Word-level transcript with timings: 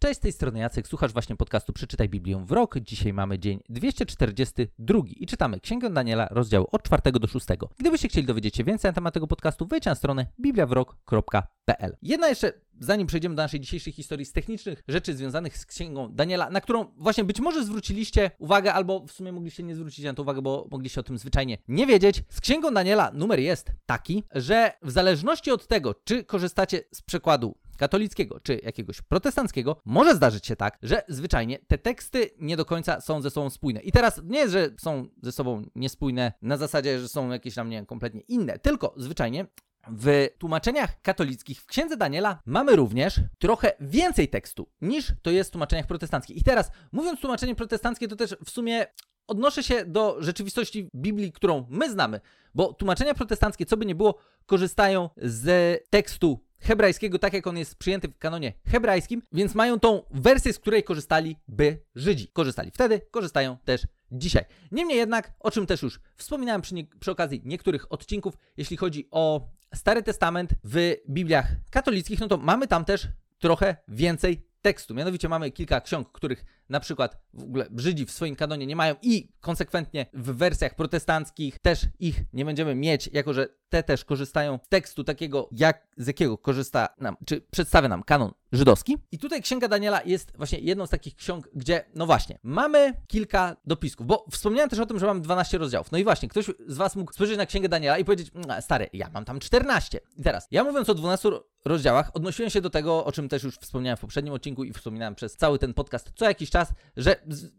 Cześć, 0.00 0.16
z 0.16 0.20
tej 0.20 0.32
strony 0.32 0.58
Jacek, 0.58 0.88
słuchasz 0.88 1.12
właśnie 1.12 1.36
podcastu 1.36 1.72
Przeczytaj 1.72 2.08
Biblię 2.08 2.44
w 2.46 2.52
rok. 2.52 2.78
Dzisiaj 2.78 3.12
mamy 3.12 3.38
dzień 3.38 3.60
242 3.68 5.00
i 5.06 5.26
czytamy 5.26 5.60
Księgę 5.60 5.90
Daniela, 5.90 6.28
rozdział 6.30 6.68
od 6.72 6.82
4 6.82 7.12
do 7.12 7.26
6. 7.26 7.46
Gdybyście 7.78 8.08
chcieli 8.08 8.26
dowiedzieć 8.26 8.56
się 8.56 8.64
więcej 8.64 8.88
na 8.88 8.92
temat 8.92 9.14
tego 9.14 9.26
podcastu, 9.26 9.66
wejdźcie 9.66 9.90
na 9.90 9.94
stronę 9.94 10.26
bibliawrok.pl. 10.40 11.96
Jedna 12.02 12.28
jeszcze, 12.28 12.52
zanim 12.80 13.06
przejdziemy 13.06 13.34
do 13.34 13.42
naszej 13.42 13.60
dzisiejszej 13.60 13.92
historii 13.92 14.26
z 14.26 14.32
technicznych 14.32 14.82
rzeczy 14.88 15.16
związanych 15.16 15.58
z 15.58 15.66
Księgą 15.66 16.12
Daniela, 16.12 16.50
na 16.50 16.60
którą 16.60 16.84
właśnie 16.96 17.24
być 17.24 17.40
może 17.40 17.64
zwróciliście 17.64 18.30
uwagę, 18.38 18.74
albo 18.74 19.06
w 19.06 19.12
sumie 19.12 19.32
mogliście 19.32 19.62
nie 19.62 19.74
zwrócić 19.74 20.04
na 20.04 20.14
to 20.14 20.22
uwagę, 20.22 20.42
bo 20.42 20.68
mogliście 20.70 21.00
o 21.00 21.04
tym 21.04 21.18
zwyczajnie 21.18 21.58
nie 21.68 21.86
wiedzieć. 21.86 22.22
Z 22.28 22.40
Księgą 22.40 22.74
Daniela 22.74 23.10
numer 23.14 23.40
jest 23.40 23.72
taki, 23.86 24.24
że 24.34 24.72
w 24.82 24.90
zależności 24.90 25.50
od 25.50 25.66
tego, 25.66 25.94
czy 26.04 26.24
korzystacie 26.24 26.80
z 26.92 27.02
przekładu 27.02 27.54
katolickiego 27.78 28.40
czy 28.40 28.60
jakiegoś 28.62 29.02
protestanckiego, 29.02 29.76
może 29.84 30.14
zdarzyć 30.14 30.46
się 30.46 30.56
tak, 30.56 30.78
że 30.82 31.02
zwyczajnie 31.08 31.58
te 31.58 31.78
teksty 31.78 32.30
nie 32.38 32.56
do 32.56 32.64
końca 32.64 33.00
są 33.00 33.22
ze 33.22 33.30
sobą 33.30 33.50
spójne. 33.50 33.80
I 33.80 33.92
teraz 33.92 34.20
nie 34.24 34.38
jest, 34.38 34.52
że 34.52 34.70
są 34.78 35.08
ze 35.22 35.32
sobą 35.32 35.62
niespójne 35.74 36.32
na 36.42 36.56
zasadzie, 36.56 37.00
że 37.00 37.08
są 37.08 37.30
jakieś 37.30 37.54
tam, 37.54 37.68
nie 37.68 37.86
kompletnie 37.86 38.20
inne, 38.20 38.58
tylko 38.58 38.94
zwyczajnie 38.96 39.46
w 39.90 40.28
tłumaczeniach 40.38 41.02
katolickich 41.02 41.60
w 41.60 41.66
Księdze 41.66 41.96
Daniela 41.96 42.42
mamy 42.46 42.76
również 42.76 43.20
trochę 43.38 43.72
więcej 43.80 44.28
tekstu 44.28 44.68
niż 44.80 45.12
to 45.22 45.30
jest 45.30 45.50
w 45.50 45.52
tłumaczeniach 45.52 45.86
protestanckich. 45.86 46.36
I 46.36 46.42
teraz, 46.42 46.70
mówiąc 46.92 47.20
tłumaczenie 47.20 47.54
protestanckie, 47.54 48.08
to 48.08 48.16
też 48.16 48.36
w 48.44 48.50
sumie 48.50 48.86
odnoszę 49.26 49.62
się 49.62 49.84
do 49.84 50.16
rzeczywistości 50.18 50.88
Biblii, 50.94 51.32
którą 51.32 51.66
my 51.70 51.90
znamy, 51.90 52.20
bo 52.54 52.72
tłumaczenia 52.72 53.14
protestanckie, 53.14 53.66
co 53.66 53.76
by 53.76 53.86
nie 53.86 53.94
było, 53.94 54.18
korzystają 54.46 55.10
z 55.16 55.78
tekstu 55.90 56.40
hebrajskiego, 56.60 57.18
tak 57.18 57.32
jak 57.32 57.46
on 57.46 57.58
jest 57.58 57.74
przyjęty 57.74 58.08
w 58.08 58.18
kanonie 58.18 58.52
hebrajskim, 58.66 59.22
więc 59.32 59.54
mają 59.54 59.80
tą 59.80 60.02
wersję, 60.10 60.52
z 60.52 60.58
której 60.58 60.84
korzystali 60.84 61.36
by 61.48 61.82
Żydzi. 61.94 62.28
Korzystali 62.28 62.70
wtedy, 62.70 63.00
korzystają 63.10 63.56
też 63.64 63.86
dzisiaj. 64.12 64.44
Niemniej 64.72 64.98
jednak, 64.98 65.32
o 65.40 65.50
czym 65.50 65.66
też 65.66 65.82
już 65.82 66.00
wspominałem 66.16 66.62
przy, 66.62 66.74
nie, 66.74 66.86
przy 67.00 67.10
okazji 67.10 67.42
niektórych 67.44 67.92
odcinków, 67.92 68.34
jeśli 68.56 68.76
chodzi 68.76 69.08
o 69.10 69.48
Stary 69.74 70.02
Testament 70.02 70.54
w 70.64 70.96
Bibliach 71.08 71.52
katolickich, 71.70 72.20
no 72.20 72.28
to 72.28 72.36
mamy 72.36 72.66
tam 72.66 72.84
też 72.84 73.08
trochę 73.38 73.76
więcej 73.88 74.48
tekstu. 74.62 74.94
Mianowicie 74.94 75.28
mamy 75.28 75.50
kilka 75.50 75.80
ksiąg, 75.80 76.12
których 76.12 76.44
na 76.68 76.80
przykład 76.80 77.20
w 77.34 77.42
ogóle 77.42 77.66
Żydzi 77.76 78.06
w 78.06 78.10
swoim 78.10 78.36
kanonie 78.36 78.66
nie 78.66 78.76
mają 78.76 78.94
i 79.02 79.32
konsekwentnie 79.40 80.06
w 80.12 80.36
wersjach 80.36 80.74
protestanckich 80.74 81.58
też 81.58 81.86
ich 81.98 82.20
nie 82.32 82.44
będziemy 82.44 82.74
mieć, 82.74 83.10
jako 83.12 83.34
że 83.34 83.48
te 83.68 83.82
też 83.82 84.04
korzystają 84.04 84.58
z 84.64 84.68
tekstu 84.68 85.04
takiego, 85.04 85.48
jak, 85.52 85.86
z 85.96 86.06
jakiego 86.06 86.38
korzysta 86.38 86.88
nam, 87.00 87.16
czy 87.26 87.40
przedstawia 87.40 87.88
nam 87.88 88.02
kanon 88.02 88.32
żydowski. 88.52 88.96
I 89.12 89.18
tutaj 89.18 89.42
Księga 89.42 89.68
Daniela 89.68 90.00
jest 90.04 90.32
właśnie 90.36 90.58
jedną 90.58 90.86
z 90.86 90.90
takich 90.90 91.16
ksiąg, 91.16 91.48
gdzie, 91.54 91.84
no 91.94 92.06
właśnie, 92.06 92.38
mamy 92.42 92.94
kilka 93.06 93.56
dopisków, 93.64 94.06
bo 94.06 94.24
wspomniałem 94.30 94.70
też 94.70 94.78
o 94.78 94.86
tym, 94.86 94.98
że 94.98 95.06
mam 95.06 95.22
12 95.22 95.58
rozdziałów. 95.58 95.92
No 95.92 95.98
i 95.98 96.04
właśnie, 96.04 96.28
ktoś 96.28 96.50
z 96.66 96.76
Was 96.76 96.96
mógł 96.96 97.12
spojrzeć 97.12 97.38
na 97.38 97.46
Księgę 97.46 97.68
Daniela 97.68 97.98
i 97.98 98.04
powiedzieć, 98.04 98.30
mm, 98.34 98.62
stary, 98.62 98.90
ja 98.92 99.10
mam 99.14 99.24
tam 99.24 99.40
14. 99.40 100.00
I 100.16 100.22
teraz, 100.22 100.48
ja 100.50 100.64
mówiąc 100.64 100.88
o 100.88 100.94
12 100.94 101.30
rozdziałach, 101.64 102.10
odnosiłem 102.14 102.50
się 102.50 102.60
do 102.60 102.70
tego, 102.70 103.04
o 103.04 103.12
czym 103.12 103.28
też 103.28 103.42
już 103.42 103.56
wspomniałem 103.56 103.96
w 103.96 104.00
poprzednim 104.00 104.34
odcinku 104.34 104.64
i 104.64 104.72
wspominałem 104.72 105.14
przez 105.14 105.36
cały 105.36 105.58
ten 105.58 105.74
podcast 105.74 106.12
co 106.14 106.24
jakiś 106.24 106.50
czas, 106.50 106.68
że 106.96 107.16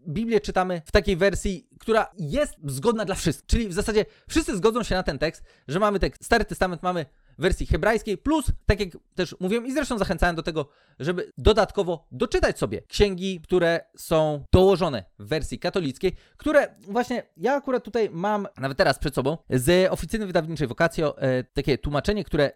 Biblię 0.08 0.42
czytamy 0.42 0.82
w 0.86 0.92
takiej 0.92 1.18
wersji, 1.18 1.68
która 1.80 2.08
jest 2.18 2.54
zgodna 2.66 3.06
dla 3.06 3.16
wszystkich. 3.16 3.48
Czyli 3.48 3.68
w 3.68 3.74
zasadzie 3.74 4.06
wszyscy 4.28 4.58
zgodzą 4.58 4.84
się 4.84 4.96
na 4.96 5.04
ten 5.04 5.20
tekst, 5.20 5.44
że 5.68 5.80
mamy 5.80 5.99
tekst, 6.00 6.26
Stary 6.26 6.46
Testament 6.46 6.84
mamy 6.84 7.06
w 7.38 7.42
wersji 7.42 7.66
hebrajskiej, 7.66 8.18
plus, 8.18 8.46
tak 8.66 8.80
jak 8.80 8.90
też 9.16 9.36
mówiłem 9.40 9.68
i 9.68 9.72
zresztą 9.72 9.98
zachęcałem 9.98 10.36
do 10.36 10.44
tego, 10.44 10.70
żeby 11.00 11.32
dodatkowo 11.38 12.08
doczytać 12.12 12.60
sobie 12.60 12.82
księgi, 12.82 13.42
które 13.42 13.80
są 13.98 14.44
dołożone 14.52 15.04
w 15.20 15.28
wersji 15.28 15.60
katolickiej, 15.60 16.16
które 16.38 16.76
właśnie 16.88 17.24
ja 17.38 17.54
akurat 17.54 17.84
tutaj 17.84 18.10
mam, 18.12 18.48
nawet 18.58 18.78
teraz 18.78 19.00
przed 19.00 19.16
sobą, 19.16 19.38
z 19.50 19.92
oficjalnej 19.92 20.28
wydawniczej 20.28 20.68
Vocatio, 20.68 21.22
e, 21.22 21.44
takie 21.44 21.78
tłumaczenie, 21.78 22.24
które 22.24 22.46
e, 22.46 22.52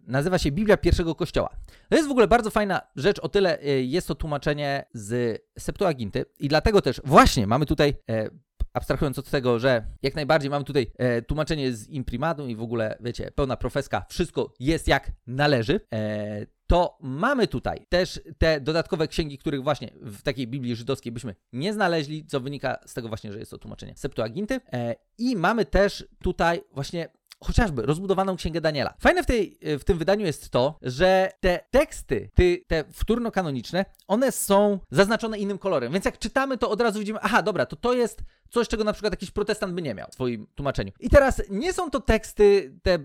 nazywa 0.00 0.38
się 0.38 0.52
Biblia 0.52 0.76
pierwszego 0.76 1.14
kościoła. 1.14 1.50
To 1.88 1.96
jest 1.96 2.08
w 2.08 2.10
ogóle 2.10 2.28
bardzo 2.28 2.50
fajna 2.50 2.80
rzecz, 2.96 3.18
o 3.18 3.28
tyle 3.28 3.60
e, 3.60 3.82
jest 3.82 4.08
to 4.08 4.14
tłumaczenie 4.14 4.84
z 4.92 5.42
Septuaginty 5.58 6.24
i 6.38 6.48
dlatego 6.48 6.82
też 6.82 7.00
właśnie 7.04 7.46
mamy 7.46 7.66
tutaj 7.66 7.94
e, 8.10 8.30
abstrahując 8.76 9.18
od 9.18 9.30
tego, 9.30 9.58
że 9.58 9.86
jak 10.02 10.14
najbardziej 10.14 10.50
mamy 10.50 10.64
tutaj 10.64 10.92
e, 10.98 11.22
tłumaczenie 11.22 11.72
z 11.72 11.88
imprimatu 11.88 12.46
i 12.46 12.56
w 12.56 12.62
ogóle, 12.62 12.98
wiecie, 13.00 13.30
pełna 13.30 13.56
profeska, 13.56 14.06
wszystko 14.08 14.52
jest 14.60 14.88
jak 14.88 15.12
należy, 15.26 15.80
e, 15.92 16.46
to 16.66 16.98
mamy 17.00 17.46
tutaj 17.46 17.86
też 17.88 18.20
te 18.38 18.60
dodatkowe 18.60 19.08
księgi, 19.08 19.38
których 19.38 19.62
właśnie 19.62 19.90
w 20.02 20.22
takiej 20.22 20.46
Biblii 20.46 20.76
żydowskiej 20.76 21.12
byśmy 21.12 21.34
nie 21.52 21.72
znaleźli, 21.72 22.26
co 22.26 22.40
wynika 22.40 22.78
z 22.86 22.94
tego 22.94 23.08
właśnie, 23.08 23.32
że 23.32 23.38
jest 23.38 23.50
to 23.50 23.58
tłumaczenie 23.58 23.96
Septuaginty. 23.96 24.60
E, 24.72 24.94
I 25.18 25.36
mamy 25.36 25.64
też 25.64 26.08
tutaj 26.22 26.60
właśnie 26.72 27.08
chociażby 27.44 27.82
rozbudowaną 27.82 28.36
księgę 28.36 28.60
Daniela. 28.60 28.94
Fajne 28.98 29.22
w, 29.22 29.26
tej, 29.26 29.58
w 29.62 29.84
tym 29.84 29.98
wydaniu 29.98 30.26
jest 30.26 30.50
to, 30.50 30.78
że 30.82 31.30
te 31.40 31.60
teksty, 31.70 32.30
ty, 32.34 32.64
te 32.66 32.84
wtórno-kanoniczne, 32.84 33.84
one 34.06 34.32
są 34.32 34.78
zaznaczone 34.90 35.38
innym 35.38 35.58
kolorem, 35.58 35.92
więc 35.92 36.04
jak 36.04 36.18
czytamy, 36.18 36.58
to 36.58 36.70
od 36.70 36.80
razu 36.80 36.98
widzimy, 36.98 37.18
aha, 37.22 37.42
dobra, 37.42 37.66
to 37.66 37.76
to 37.76 37.92
jest 37.92 38.22
coś, 38.50 38.68
czego 38.68 38.84
na 38.84 38.92
przykład 38.92 39.12
jakiś 39.12 39.30
protestant 39.30 39.74
by 39.74 39.82
nie 39.82 39.94
miał 39.94 40.08
w 40.10 40.14
swoim 40.14 40.46
tłumaczeniu. 40.54 40.92
I 41.00 41.10
teraz 41.10 41.42
nie 41.50 41.72
są 41.72 41.90
to 41.90 42.00
teksty, 42.00 42.72
te 42.82 42.98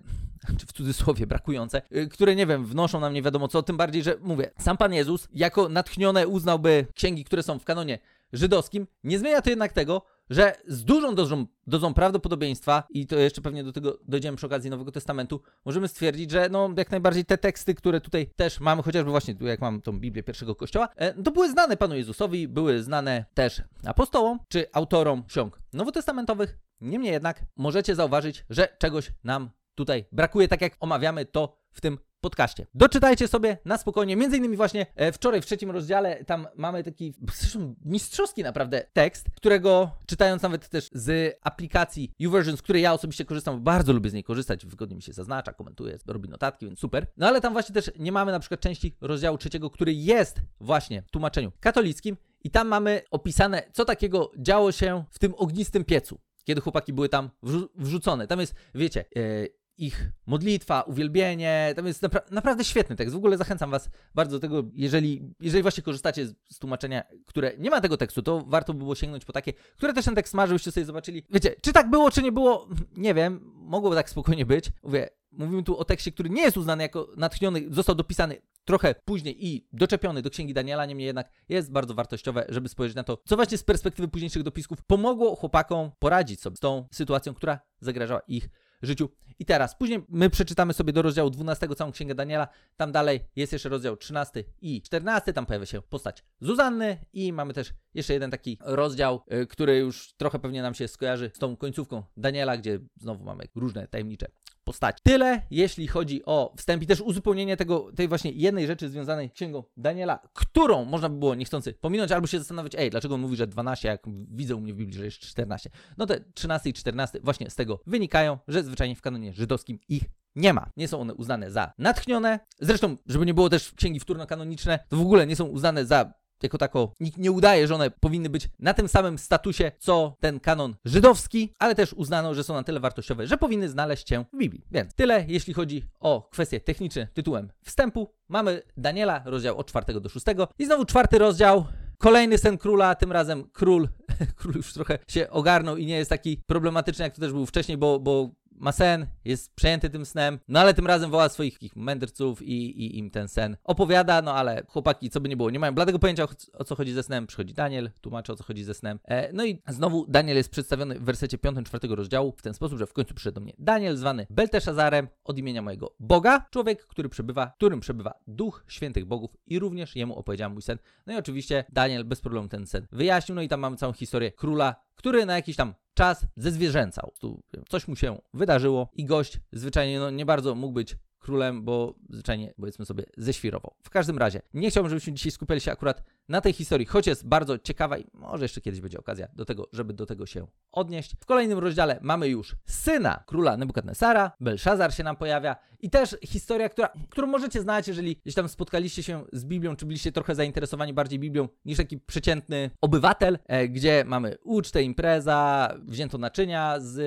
czy 0.59 0.66
w 0.66 0.72
cudzysłowie 0.72 1.28
brakujące, 1.28 1.81
y, 1.96 2.08
które 2.08 2.36
nie 2.36 2.47
wiem, 2.47 2.66
wnoszą 2.66 3.00
nam 3.00 3.14
nie 3.14 3.22
wiadomo 3.22 3.47
co, 3.47 3.64
tym 3.64 3.78
bardziej, 3.78 4.03
że 4.03 4.16
mówię, 4.22 4.52
sam 4.58 4.78
Pan 4.78 4.94
Jezus 4.94 5.28
jako 5.34 5.70
natchnione 5.70 6.28
uznałby 6.28 6.86
księgi, 6.96 7.24
które 7.24 7.44
są 7.44 7.59
w 7.59 7.66
kanonie 7.66 8.00
żydowskim. 8.34 8.88
Nie 9.03 9.20
zmienia 9.20 9.41
to 9.41 9.50
jednak 9.50 9.74
tego, 9.74 10.02
że 10.31 10.56
z 10.68 10.84
dużą 10.84 11.16
dozą, 11.16 11.46
dozą 11.68 11.94
prawdopodobieństwa, 11.94 12.84
i 12.90 13.08
to 13.08 13.16
jeszcze 13.16 13.42
pewnie 13.42 13.64
do 13.64 13.72
tego 13.72 13.97
dojdziemy 14.08 14.38
przy 14.38 14.46
okazji 14.46 14.69
Nowego 14.69 14.92
Testamentu, 14.92 15.42
możemy 15.66 15.88
stwierdzić, 15.88 16.31
że 16.31 16.50
no 16.52 16.69
jak 16.78 16.92
najbardziej 16.92 17.25
te 17.25 17.38
teksty, 17.38 17.75
które 17.75 18.02
tutaj 18.02 18.30
też 18.36 18.59
mamy, 18.59 18.84
chociażby 18.84 19.12
właśnie 19.12 19.36
tu 19.36 19.46
jak 19.46 19.62
mam 19.62 19.81
tą 19.81 20.00
Biblię 20.00 20.24
pierwszego 20.24 20.56
kościoła, 20.56 20.90
e, 20.96 21.24
to 21.24 21.31
były 21.31 21.50
znane 21.50 21.78
Panu 21.78 21.96
Jezusowi, 21.96 22.47
były 22.47 22.84
znane 22.84 23.25
też 23.34 23.62
apostołom 23.86 24.40
czy 24.47 24.66
autorom 24.74 25.24
ksiąg 25.24 25.59
nowotestamentowych. 25.74 26.58
Niemniej 26.81 27.12
jednak 27.12 27.46
możecie 27.58 27.96
zauważyć, 27.96 28.46
że 28.50 28.68
czegoś 28.80 29.12
nam 29.24 29.50
tutaj 29.81 30.06
brakuje, 30.12 30.47
tak 30.47 30.62
jak 30.62 30.74
omawiamy 30.80 31.25
to 31.25 31.58
w 31.72 31.81
tym 31.81 31.97
podcaście. 32.22 32.68
Doczytajcie 32.74 33.28
sobie 33.28 33.58
na 33.66 33.78
spokojnie, 33.78 34.16
między 34.16 34.38
innymi 34.38 34.58
właśnie 34.58 34.86
e, 34.96 35.12
wczoraj 35.12 35.42
w 35.42 35.46
trzecim 35.46 35.72
rozdziale 35.72 36.25
tam 36.25 36.47
mamy 36.56 36.84
taki 36.84 37.14
zresztą 37.34 37.75
mistrzowski 37.86 38.44
naprawdę 38.44 38.86
tekst, 38.94 39.28
którego 39.36 39.91
czytając 40.06 40.41
nawet 40.41 40.70
też 40.70 40.90
z 40.94 41.38
aplikacji 41.41 42.12
YouVersion, 42.20 42.58
z 42.58 42.62
której 42.62 42.81
ja 42.81 42.94
osobiście 42.94 43.25
korzystam, 43.25 43.64
bardzo 43.64 43.94
lubię 43.94 44.09
z 44.09 44.14
niej 44.14 44.24
korzystać, 44.24 44.66
wygodnie 44.66 44.96
mi 44.96 45.02
się 45.02 45.14
zaznacza, 45.14 45.53
komentuje, 45.53 45.97
robi 46.08 46.30
notatki, 46.30 46.66
więc 46.66 46.80
super. 46.80 47.08
No 47.18 47.28
ale 47.28 47.41
tam 47.41 47.53
właśnie 47.53 47.75
też 47.75 47.91
nie 48.00 48.12
mamy 48.12 48.31
na 48.31 48.40
przykład 48.40 48.59
części 48.59 48.96
rozdziału 49.02 49.38
trzeciego, 49.38 49.70
który 49.70 49.94
jest 49.94 50.41
właśnie 50.59 51.02
w 51.02 51.12
tłumaczeniu 51.12 51.52
katolickim 51.59 52.18
i 52.44 52.52
tam 52.52 52.68
mamy 52.68 53.02
opisane, 53.12 53.64
co 53.74 53.86
takiego 53.86 54.31
działo 54.38 54.72
się 54.72 55.03
w 55.12 55.20
tym 55.20 55.34
ognistym 55.38 55.86
piecu 55.86 56.20
kiedy 56.44 56.62
chłopaki 56.62 56.94
były 56.94 57.09
tam 57.09 57.30
wrzu 57.44 57.70
wrzucone. 57.75 58.28
Tam 58.28 58.40
jest, 58.40 58.56
wiecie, 58.75 59.06
yy, 59.16 59.50
ich 59.81 60.12
modlitwa, 60.25 60.81
uwielbienie. 60.81 61.74
Tam 61.75 61.88
jest 61.88 62.02
napra 62.02 62.22
naprawdę 62.31 62.64
świetny 62.64 62.96
tekst. 62.96 63.14
W 63.14 63.18
ogóle 63.18 63.38
zachęcam 63.38 63.72
Was 63.72 63.90
bardzo 64.16 64.38
do 64.38 64.40
tego, 64.40 64.64
jeżeli, 64.74 65.34
jeżeli 65.40 65.62
właśnie 65.62 65.84
korzystacie 65.84 66.28
z, 66.28 66.36
z, 66.50 66.59
tłumaczenia, 66.59 67.03
które 67.25 67.52
nie 67.58 67.69
ma 67.69 67.81
tego 67.81 67.97
tekstu, 67.97 68.22
to 68.22 68.44
warto 68.47 68.74
by 68.74 68.80
było 68.80 68.96
sięgnąć 68.96 69.25
po 69.25 69.34
takie, 69.34 69.53
które 69.53 69.94
też 69.94 70.06
ten 70.06 70.16
tekst 70.16 70.34
ma, 70.34 70.47
żebyście 70.47 70.72
sobie 70.72 70.86
zobaczyli. 70.86 71.24
Wiecie, 71.30 71.56
czy 71.62 71.74
tak 71.74 71.90
było, 71.90 72.12
czy 72.12 72.24
nie 72.24 72.31
było, 72.31 72.68
nie 72.97 73.14
wiem. 73.14 73.52
Mogłoby 73.56 73.96
tak 73.96 74.09
spokojnie 74.09 74.46
być. 74.46 74.72
Mówię, 74.84 75.09
mówimy 75.31 75.64
tu 75.64 75.78
o 75.78 75.86
tekście, 75.86 76.12
który 76.12 76.30
nie 76.30 76.41
jest 76.41 76.58
uznany 76.58 76.84
jako 76.84 77.08
natchniony, 77.18 77.62
został 77.70 77.96
dopisany 77.96 78.41
trochę 78.66 78.96
później 79.06 79.46
i 79.47 79.68
doczepiony 79.74 80.22
do 80.22 80.30
księgi 80.30 80.53
Daniela, 80.53 80.86
niemniej 80.86 81.06
jednak 81.06 81.31
jest 81.50 81.72
bardzo 81.72 81.94
wartościowe, 81.94 82.46
żeby 82.50 82.70
spojrzeć 82.70 82.96
na 82.96 83.03
to, 83.03 83.17
co 83.26 83.35
właśnie 83.35 83.58
z 83.58 83.64
perspektywy 83.64 84.08
późniejszych 84.08 84.44
dopisków 84.44 84.84
pomogło 84.88 85.35
chłopakom 85.35 85.91
poradzić 86.00 86.41
sobie 86.41 86.56
z 86.56 86.59
tą 86.59 86.88
sytuacją, 86.91 87.34
która 87.34 87.59
zagrażała 87.79 88.22
ich 88.28 88.50
życiu. 88.82 89.10
I 89.40 89.46
teraz, 89.46 89.76
później 89.76 90.06
my 90.10 90.30
przeczytamy 90.30 90.74
sobie 90.74 90.94
do 90.94 91.02
rozdziału 91.02 91.30
12 91.30 91.68
całą 91.68 91.92
księgę 91.92 92.16
Daniela. 92.16 92.48
Tam 92.78 92.92
dalej 92.92 93.20
jest 93.36 93.54
jeszcze 93.54 93.70
rozdział 93.70 93.98
13 93.98 94.44
i 94.62 94.82
14. 94.82 95.34
Tam 95.34 95.46
pojawia 95.46 95.66
się 95.66 95.82
postać 95.82 96.24
Zuzanny 96.42 96.98
i 97.14 97.34
mamy 97.34 97.54
też 97.54 97.74
jeszcze 97.94 98.14
jeden 98.14 98.32
taki 98.32 98.58
rozdział, 98.62 99.24
y, 99.34 99.48
który 99.48 99.78
już 99.78 100.14
trochę 100.14 100.40
pewnie 100.40 100.62
nam 100.62 100.74
się 100.74 100.88
skojarzy 100.88 101.32
z 101.34 101.40
tą 101.40 101.58
końcówką 101.58 102.04
Daniela, 102.18 102.58
gdzie 102.58 102.80
znowu 102.96 103.24
mamy 103.24 103.44
różne 103.56 103.88
tajemnicze 103.88 104.28
postaci. 104.63 104.99
Tyle, 105.03 105.41
jeśli 105.52 105.87
chodzi 105.87 106.25
o 106.25 106.53
wstęp 106.58 106.84
i 106.84 106.87
też 106.87 107.02
uzupełnienie 107.02 107.58
tego, 107.58 107.91
tej 107.96 108.08
właśnie 108.08 108.31
jednej 108.31 108.67
rzeczy 108.67 108.90
związanej 108.90 109.29
z 109.29 109.34
księgą 109.34 109.63
Daniela, 109.78 110.19
którą 110.34 110.85
można 110.85 111.09
by 111.09 111.19
było 111.19 111.35
niechcący 111.35 111.73
pominąć, 111.73 112.11
albo 112.11 112.28
się 112.28 112.40
zastanowić, 112.40 112.75
ej, 112.75 112.90
dlaczego 112.90 113.16
on 113.16 113.22
mówi, 113.22 113.35
że 113.35 113.47
12, 113.47 113.87
jak 113.87 114.02
widzę 114.31 114.55
u 114.55 114.61
mnie 114.61 114.73
w 114.73 114.78
Biblii, 114.78 114.97
że 114.97 115.05
jest 115.05 115.19
14. 115.19 115.69
No 115.97 116.05
te 116.05 116.19
13 116.34 116.69
i 116.69 116.73
14 116.73 117.19
właśnie 117.23 117.49
z 117.49 117.55
tego 117.55 117.79
wynikają, 117.87 118.37
że 118.47 118.63
zwyczajnie 118.63 118.96
w 118.96 119.02
kanonie 119.02 119.34
żydowskim 119.34 119.79
ich 119.90 120.03
nie 120.35 120.53
ma. 120.53 120.69
Nie 120.78 120.87
są 120.87 121.02
one 121.02 121.13
uznane 121.13 121.52
za 121.52 121.73
natchnione. 121.78 122.40
Zresztą, 122.59 122.97
żeby 123.05 123.25
nie 123.25 123.34
było 123.34 123.49
też 123.49 123.73
księgi 123.73 123.99
wtórno-kanoniczne, 123.99 124.79
to 124.90 124.97
w 124.97 125.02
ogóle 125.02 125.28
nie 125.28 125.35
są 125.35 125.46
uznane 125.46 125.85
za 125.85 126.13
jako 126.43 126.58
tako 126.58 126.93
nikt 126.99 127.17
nie 127.17 127.32
udaje, 127.32 127.67
że 127.67 127.76
one 127.76 127.91
powinny 127.91 128.29
być 128.29 128.49
na 128.59 128.73
tym 128.73 128.88
samym 128.88 129.17
statusie, 129.17 129.72
co 129.79 130.17
ten 130.20 130.40
kanon 130.40 130.76
żydowski, 130.85 131.53
ale 131.59 131.76
też 131.76 131.93
uznano, 131.93 132.34
że 132.34 132.43
są 132.43 132.53
na 132.53 132.64
tyle 132.64 132.79
wartościowe, 132.79 133.28
że 133.28 133.38
powinny 133.38 133.70
znaleźć 133.70 134.09
się 134.09 134.26
w 134.34 134.38
Biblii. 134.38 134.66
Więc 134.72 134.93
tyle, 134.93 135.26
jeśli 135.28 135.53
chodzi 135.53 135.84
o 135.99 136.29
kwestie 136.32 136.59
techniczne 136.59 137.08
tytułem 137.14 137.52
wstępu. 137.64 138.14
Mamy 138.29 138.61
Daniela, 138.78 139.22
rozdział 139.26 139.58
od 139.58 139.67
4 139.67 139.99
do 140.02 140.09
6 140.09 140.26
i 140.59 140.66
znowu 140.66 140.85
czwarty 140.85 141.17
rozdział. 141.17 141.66
Kolejny 141.97 142.38
sen 142.38 142.58
króla, 142.58 142.96
tym 142.96 143.11
razem 143.11 143.44
król, 143.53 143.87
król 144.37 144.55
już 144.55 144.73
trochę 144.73 144.99
się 145.08 145.29
ogarnął 145.29 145.78
i 145.78 145.85
nie 145.85 145.97
jest 145.97 146.09
taki 146.09 146.37
problematyczny, 146.47 147.03
jak 147.03 147.16
to 147.16 147.22
też 147.22 147.32
był 147.32 147.46
wcześniej, 147.46 147.78
bo, 147.78 147.99
bo 147.99 148.29
ma 148.61 148.72
sen, 148.72 149.08
jest 149.25 149.55
przejęty 149.55 149.90
tym 149.90 150.05
snem, 150.05 150.40
no 150.47 150.59
ale 150.59 150.73
tym 150.73 150.87
razem 150.87 151.11
woła 151.11 151.29
swoich 151.29 151.59
mędrców 151.75 152.41
i, 152.41 152.84
i 152.85 152.97
im 152.97 153.11
ten 153.11 153.28
sen 153.28 153.58
opowiada, 153.63 154.22
no 154.22 154.34
ale 154.34 154.63
chłopaki, 154.67 155.09
co 155.09 155.22
by 155.22 155.29
nie 155.29 155.37
było, 155.37 155.49
nie 155.49 155.59
mają 155.59 155.75
bladego 155.75 155.99
pojęcia 155.99 156.28
o, 156.53 156.63
co 156.63 156.75
chodzi 156.75 156.93
ze 156.93 157.03
snem. 157.03 157.28
Przychodzi 157.28 157.53
Daniel, 157.53 157.91
tłumaczy 158.02 158.31
o 158.31 158.35
co 158.35 158.43
chodzi 158.43 158.63
ze 158.63 158.73
snem. 158.73 158.99
E, 159.05 159.34
no 159.34 159.46
i 159.46 159.61
znowu 159.67 160.05
Daniel 160.08 160.37
jest 160.37 160.49
przedstawiony 160.49 160.99
w 160.99 161.03
wersecie 161.03 161.37
5 161.37 161.67
czwartego 161.67 161.96
rozdziału 161.96 162.34
w 162.37 162.41
ten 162.41 162.53
sposób, 162.53 162.79
że 162.79 162.87
w 162.87 162.93
końcu 162.93 163.13
przyszedł 163.13 163.35
do 163.35 163.41
mnie 163.41 163.53
Daniel, 163.58 163.97
zwany 163.97 164.28
Belteszazarem 164.29 165.08
od 165.23 165.37
imienia 165.37 165.61
mojego 165.61 165.96
Boga, 165.99 166.46
człowiek, 166.52 166.87
który 166.87 167.09
przebywa, 167.09 167.52
którym 167.55 167.79
przebywa 167.79 168.13
duch 168.28 168.66
świętych 168.67 169.05
bogów 169.05 169.37
i 169.47 169.59
również 169.59 169.96
jemu 169.96 170.16
opowiedziałem 170.16 170.53
mój 170.53 170.61
sen. 170.61 170.78
No 171.05 171.13
i 171.13 171.16
oczywiście 171.16 171.66
Daniel 171.69 172.05
bez 172.05 172.22
problemu 172.22 172.47
ten 172.47 172.67
sen 172.67 172.87
wyjaśnił, 172.91 173.35
no 173.35 173.41
i 173.41 173.47
tam 173.47 173.59
mamy 173.59 173.78
całą 173.78 173.93
historię 173.93 174.31
króla, 174.31 174.75
który 174.96 175.25
na 175.25 175.35
jakiś 175.35 175.55
tam 175.55 175.73
czas 176.02 176.26
zezwierzęcał. 176.36 177.14
Tu 177.20 177.44
coś 177.70 177.88
mu 177.88 177.96
się 177.96 178.22
wydarzyło 178.34 178.90
i 178.94 179.06
gość 179.06 179.40
zwyczajnie 179.52 180.00
no, 180.00 180.09
nie 180.09 180.26
bardzo 180.26 180.56
mógł 180.56 180.74
być 180.74 180.98
królem, 181.20 181.64
bo 181.66 181.96
zwyczajnie, 182.09 182.53
powiedzmy 182.58 182.86
sobie, 182.86 183.03
ześwirował. 183.18 183.74
W 183.84 183.90
każdym 183.90 184.18
razie, 184.18 184.42
nie 184.53 184.70
chciałbym, 184.70 184.90
żebyśmy 184.90 185.14
dzisiaj 185.14 185.32
skupiali 185.32 185.62
się 185.62 185.72
akurat 185.72 186.03
na 186.32 186.42
tej 186.42 186.54
historii, 186.54 186.86
choć 186.88 187.08
jest 187.08 187.28
bardzo 187.28 187.58
ciekawa 187.58 187.98
i 187.98 188.06
może 188.14 188.46
jeszcze 188.46 188.62
kiedyś 188.62 188.82
będzie 188.82 189.00
okazja 189.00 189.28
do 189.34 189.46
tego, 189.46 189.70
żeby 189.74 189.94
do 189.94 190.06
tego 190.06 190.26
się 190.26 190.48
odnieść. 190.72 191.16
W 191.20 191.26
kolejnym 191.26 191.60
rozdziale 191.60 192.00
mamy 192.02 192.28
już 192.28 192.56
syna 192.66 193.24
króla 193.28 193.58
Nebukadnesara, 193.58 194.32
Belszazar 194.40 194.94
się 194.94 195.04
nam 195.04 195.16
pojawia 195.16 195.56
i 195.82 195.90
też 195.90 196.18
historia, 196.24 196.70
która, 196.70 196.90
którą 197.10 197.28
możecie 197.28 197.62
znać, 197.62 197.88
jeżeli 197.88 198.16
gdzieś 198.16 198.36
tam 198.36 198.50
spotkaliście 198.50 199.04
się 199.04 199.24
z 199.34 199.46
Biblią, 199.46 199.76
czy 199.76 199.86
byliście 199.86 200.12
trochę 200.12 200.36
zainteresowani 200.36 200.94
bardziej 200.94 201.20
Biblią 201.20 201.48
niż 201.66 201.78
taki 201.78 202.00
przeciętny 202.00 202.70
obywatel, 202.82 203.40
e, 203.48 203.68
gdzie 203.68 204.04
mamy 204.08 204.38
ucztę, 204.44 204.84
impreza, 204.84 205.70
wzięto 205.86 206.18
naczynia 206.18 206.80
z, 206.80 207.02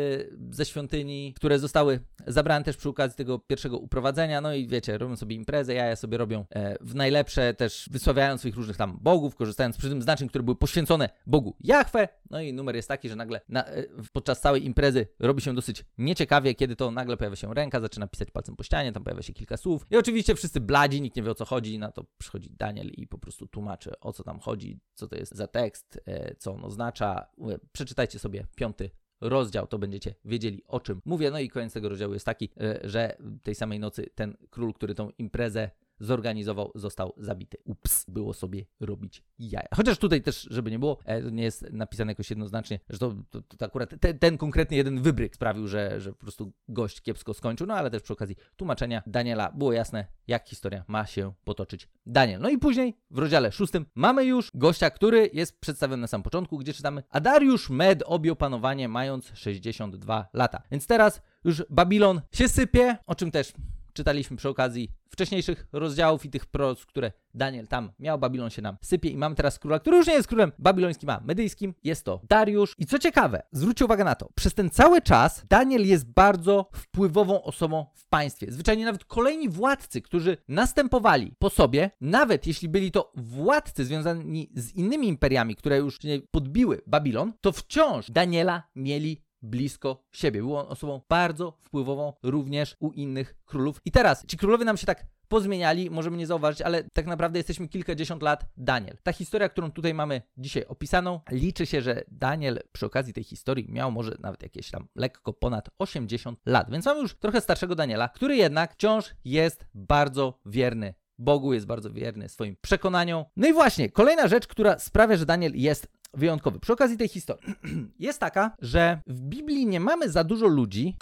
ze 0.50 0.64
świątyni, 0.64 1.34
które 1.36 1.58
zostały 1.58 2.00
zabrane 2.26 2.64
też 2.64 2.76
przy 2.76 2.88
okazji 2.88 3.16
tego 3.16 3.38
pierwszego 3.38 3.78
uprowadzenia, 3.78 4.40
no 4.40 4.54
i 4.54 4.68
wiecie, 4.68 4.98
robią 4.98 5.16
sobie 5.16 5.36
imprezę, 5.36 5.74
jaja 5.74 5.96
sobie 5.96 6.18
robią 6.18 6.44
e, 6.50 6.76
w 6.80 6.94
najlepsze, 6.94 7.54
też 7.54 7.88
wysławiają 7.92 8.38
swoich 8.38 8.56
różnych 8.56 8.76
tam 8.76 8.98
bogów, 9.00 9.13
korzystając 9.20 9.76
przy 9.76 9.88
tym 9.88 10.02
znaczeń, 10.02 10.28
które 10.28 10.44
były 10.44 10.56
poświęcone 10.56 11.08
Bogu 11.26 11.56
Jahwe. 11.60 12.08
No 12.30 12.40
i 12.40 12.52
numer 12.52 12.76
jest 12.76 12.88
taki, 12.88 13.08
że 13.08 13.16
nagle 13.16 13.40
na, 13.48 13.64
e, 13.66 13.84
podczas 14.12 14.40
całej 14.40 14.66
imprezy 14.66 15.06
robi 15.18 15.42
się 15.42 15.54
dosyć 15.54 15.84
nieciekawie, 15.98 16.54
kiedy 16.54 16.76
to 16.76 16.90
nagle 16.90 17.16
pojawia 17.16 17.36
się 17.36 17.54
ręka, 17.54 17.80
zaczyna 17.80 18.06
pisać 18.06 18.30
palcem 18.30 18.56
po 18.56 18.62
ścianie, 18.62 18.92
tam 18.92 19.04
pojawia 19.04 19.22
się 19.22 19.32
kilka 19.32 19.56
słów. 19.56 19.86
I 19.90 19.96
oczywiście 19.96 20.34
wszyscy 20.34 20.60
bladzi, 20.60 21.02
nikt 21.02 21.16
nie 21.16 21.22
wie 21.22 21.30
o 21.30 21.34
co 21.34 21.44
chodzi, 21.44 21.78
na 21.78 21.92
to 21.92 22.04
przychodzi 22.18 22.50
Daniel 22.50 22.88
i 22.88 23.06
po 23.06 23.18
prostu 23.18 23.46
tłumaczy 23.46 24.00
o 24.00 24.12
co 24.12 24.24
tam 24.24 24.40
chodzi, 24.40 24.80
co 24.94 25.08
to 25.08 25.16
jest 25.16 25.34
za 25.34 25.46
tekst, 25.46 26.00
e, 26.06 26.34
co 26.34 26.52
on 26.52 26.64
oznacza. 26.64 27.26
Przeczytajcie 27.72 28.18
sobie 28.18 28.46
piąty 28.56 28.90
rozdział, 29.20 29.66
to 29.66 29.78
będziecie 29.78 30.14
wiedzieli 30.24 30.62
o 30.68 30.80
czym 30.80 31.00
mówię. 31.04 31.30
No 31.30 31.38
i 31.38 31.48
koniec 31.48 31.72
tego 31.72 31.88
rozdziału 31.88 32.14
jest 32.14 32.26
taki, 32.26 32.50
e, 32.60 32.80
że 32.88 33.16
tej 33.42 33.54
samej 33.54 33.80
nocy 33.80 34.10
ten 34.14 34.36
król, 34.50 34.74
który 34.74 34.94
tą 34.94 35.10
imprezę 35.10 35.70
zorganizował, 36.00 36.72
został 36.74 37.12
zabity. 37.16 37.56
Ups, 37.64 38.04
było 38.08 38.34
sobie 38.34 38.64
robić 38.80 39.22
jaja. 39.38 39.68
Chociaż 39.76 39.98
tutaj 39.98 40.22
też, 40.22 40.48
żeby 40.50 40.70
nie 40.70 40.78
było, 40.78 40.98
e, 41.04 41.22
nie 41.32 41.42
jest 41.42 41.72
napisane 41.72 42.12
jakoś 42.12 42.30
jednoznacznie, 42.30 42.80
że 42.90 42.98
to, 42.98 43.14
to, 43.30 43.42
to 43.42 43.66
akurat 43.66 43.90
te, 44.00 44.14
ten 44.14 44.38
konkretny 44.38 44.76
jeden 44.76 45.02
wybryk 45.02 45.34
sprawił, 45.34 45.68
że, 45.68 46.00
że 46.00 46.12
po 46.12 46.18
prostu 46.18 46.52
gość 46.68 47.00
kiepsko 47.00 47.34
skończył, 47.34 47.66
no 47.66 47.74
ale 47.74 47.90
też 47.90 48.02
przy 48.02 48.12
okazji 48.12 48.36
tłumaczenia 48.56 49.02
Daniela 49.06 49.52
było 49.52 49.72
jasne, 49.72 50.06
jak 50.26 50.48
historia 50.48 50.84
ma 50.88 51.06
się 51.06 51.32
potoczyć 51.44 51.88
Daniel. 52.06 52.40
No 52.40 52.48
i 52.48 52.58
później 52.58 52.96
w 53.10 53.18
rozdziale 53.18 53.52
szóstym 53.52 53.86
mamy 53.94 54.24
już 54.24 54.50
gościa, 54.54 54.90
który 54.90 55.30
jest 55.32 55.60
przedstawiony 55.60 56.00
na 56.00 56.06
samym 56.06 56.22
początku, 56.22 56.58
gdzie 56.58 56.72
czytamy, 56.72 57.02
a 57.10 57.20
Dariusz 57.20 57.70
Med 57.70 58.02
objął 58.06 58.36
panowanie 58.36 58.88
mając 58.88 59.30
62 59.34 60.28
lata. 60.32 60.62
Więc 60.70 60.86
teraz 60.86 61.22
już 61.44 61.64
Babilon 61.70 62.20
się 62.32 62.48
sypie, 62.48 62.96
o 63.06 63.14
czym 63.14 63.30
też 63.30 63.52
czytaliśmy 63.94 64.36
przy 64.36 64.48
okazji 64.48 64.90
wcześniejszych 65.10 65.66
rozdziałów 65.72 66.24
i 66.24 66.30
tych 66.30 66.46
pros, 66.46 66.86
które 66.86 67.12
Daniel 67.34 67.68
tam 67.68 67.92
miał. 67.98 68.18
Babilon 68.18 68.50
się 68.50 68.62
nam 68.62 68.76
sypie 68.82 69.10
i 69.10 69.16
mamy 69.16 69.34
teraz 69.34 69.58
króla, 69.58 69.78
który 69.78 69.96
już 69.96 70.06
nie 70.06 70.14
jest 70.14 70.28
królem 70.28 70.52
babilońskim, 70.58 71.10
a 71.10 71.20
medyjskim. 71.20 71.74
Jest 71.84 72.04
to 72.04 72.20
Dariusz. 72.28 72.74
I 72.78 72.86
co 72.86 72.98
ciekawe, 72.98 73.42
zwróćcie 73.52 73.84
uwagę 73.84 74.04
na 74.04 74.14
to, 74.14 74.28
przez 74.34 74.54
ten 74.54 74.70
cały 74.70 75.02
czas 75.02 75.44
Daniel 75.48 75.86
jest 75.86 76.12
bardzo 76.12 76.68
wpływową 76.72 77.42
osobą 77.42 77.86
w 77.94 78.06
państwie. 78.08 78.46
Zwyczajnie 78.52 78.84
nawet 78.84 79.04
kolejni 79.04 79.48
władcy, 79.48 80.02
którzy 80.02 80.36
następowali 80.48 81.34
po 81.38 81.50
sobie, 81.50 81.90
nawet 82.00 82.46
jeśli 82.46 82.68
byli 82.68 82.90
to 82.90 83.12
władcy 83.16 83.84
związani 83.84 84.50
z 84.54 84.72
innymi 84.72 85.08
imperiami, 85.08 85.56
które 85.56 85.78
już 85.78 85.98
podbiły 86.30 86.80
Babilon, 86.86 87.32
to 87.40 87.52
wciąż 87.52 88.10
Daniela 88.10 88.62
mieli 88.74 89.23
blisko 89.44 90.04
siebie. 90.12 90.40
Był 90.40 90.56
on 90.56 90.66
osobą 90.68 91.00
bardzo 91.08 91.58
wpływową 91.62 92.12
również 92.22 92.76
u 92.80 92.92
innych 92.92 93.34
królów. 93.44 93.80
I 93.84 93.90
teraz 93.90 94.26
ci 94.26 94.36
królowie 94.36 94.64
nam 94.64 94.76
się 94.76 94.86
tak 94.86 95.06
pozmieniali, 95.28 95.90
możemy 95.90 96.16
nie 96.16 96.26
zauważyć, 96.26 96.62
ale 96.62 96.84
tak 96.84 97.06
naprawdę 97.06 97.38
jesteśmy 97.38 97.68
kilkadziesiąt 97.68 98.22
lat 98.22 98.46
Daniel. 98.56 98.96
Ta 99.02 99.12
historia, 99.12 99.48
którą 99.48 99.72
tutaj 99.72 99.94
mamy 99.94 100.22
dzisiaj 100.36 100.64
opisaną, 100.64 101.20
liczy 101.30 101.66
się, 101.66 101.82
że 101.82 102.04
Daniel 102.08 102.60
przy 102.72 102.86
okazji 102.86 103.12
tej 103.12 103.24
historii 103.24 103.66
miał 103.68 103.92
może 103.92 104.16
nawet 104.20 104.42
jakieś 104.42 104.70
tam 104.70 104.86
lekko 104.96 105.32
ponad 105.32 105.70
80 105.78 106.38
lat, 106.46 106.70
więc 106.70 106.86
mamy 106.86 107.00
już 107.00 107.14
trochę 107.14 107.40
starszego 107.40 107.74
Daniela, 107.74 108.08
który 108.08 108.36
jednak 108.36 108.72
wciąż 108.72 109.14
jest 109.24 109.66
bardzo 109.74 110.40
wierny 110.46 110.94
Bogu, 111.18 111.52
jest 111.52 111.66
bardzo 111.66 111.90
wierny 111.90 112.28
swoim 112.28 112.56
przekonaniom. 112.60 113.24
No 113.36 113.48
i 113.48 113.52
właśnie, 113.52 113.90
kolejna 113.90 114.28
rzecz, 114.28 114.46
która 114.46 114.78
sprawia, 114.78 115.16
że 115.16 115.26
Daniel 115.26 115.52
jest 115.54 115.88
wyjątkowy. 116.16 116.60
Przy 116.60 116.72
okazji 116.72 116.96
tej 116.96 117.08
historii 117.08 117.54
jest 117.98 118.20
taka, 118.20 118.56
że 118.58 119.00
w 119.06 119.20
Biblii 119.20 119.66
nie 119.66 119.80
mamy 119.80 120.10
za 120.10 120.24
dużo 120.24 120.46
ludzi, 120.46 120.96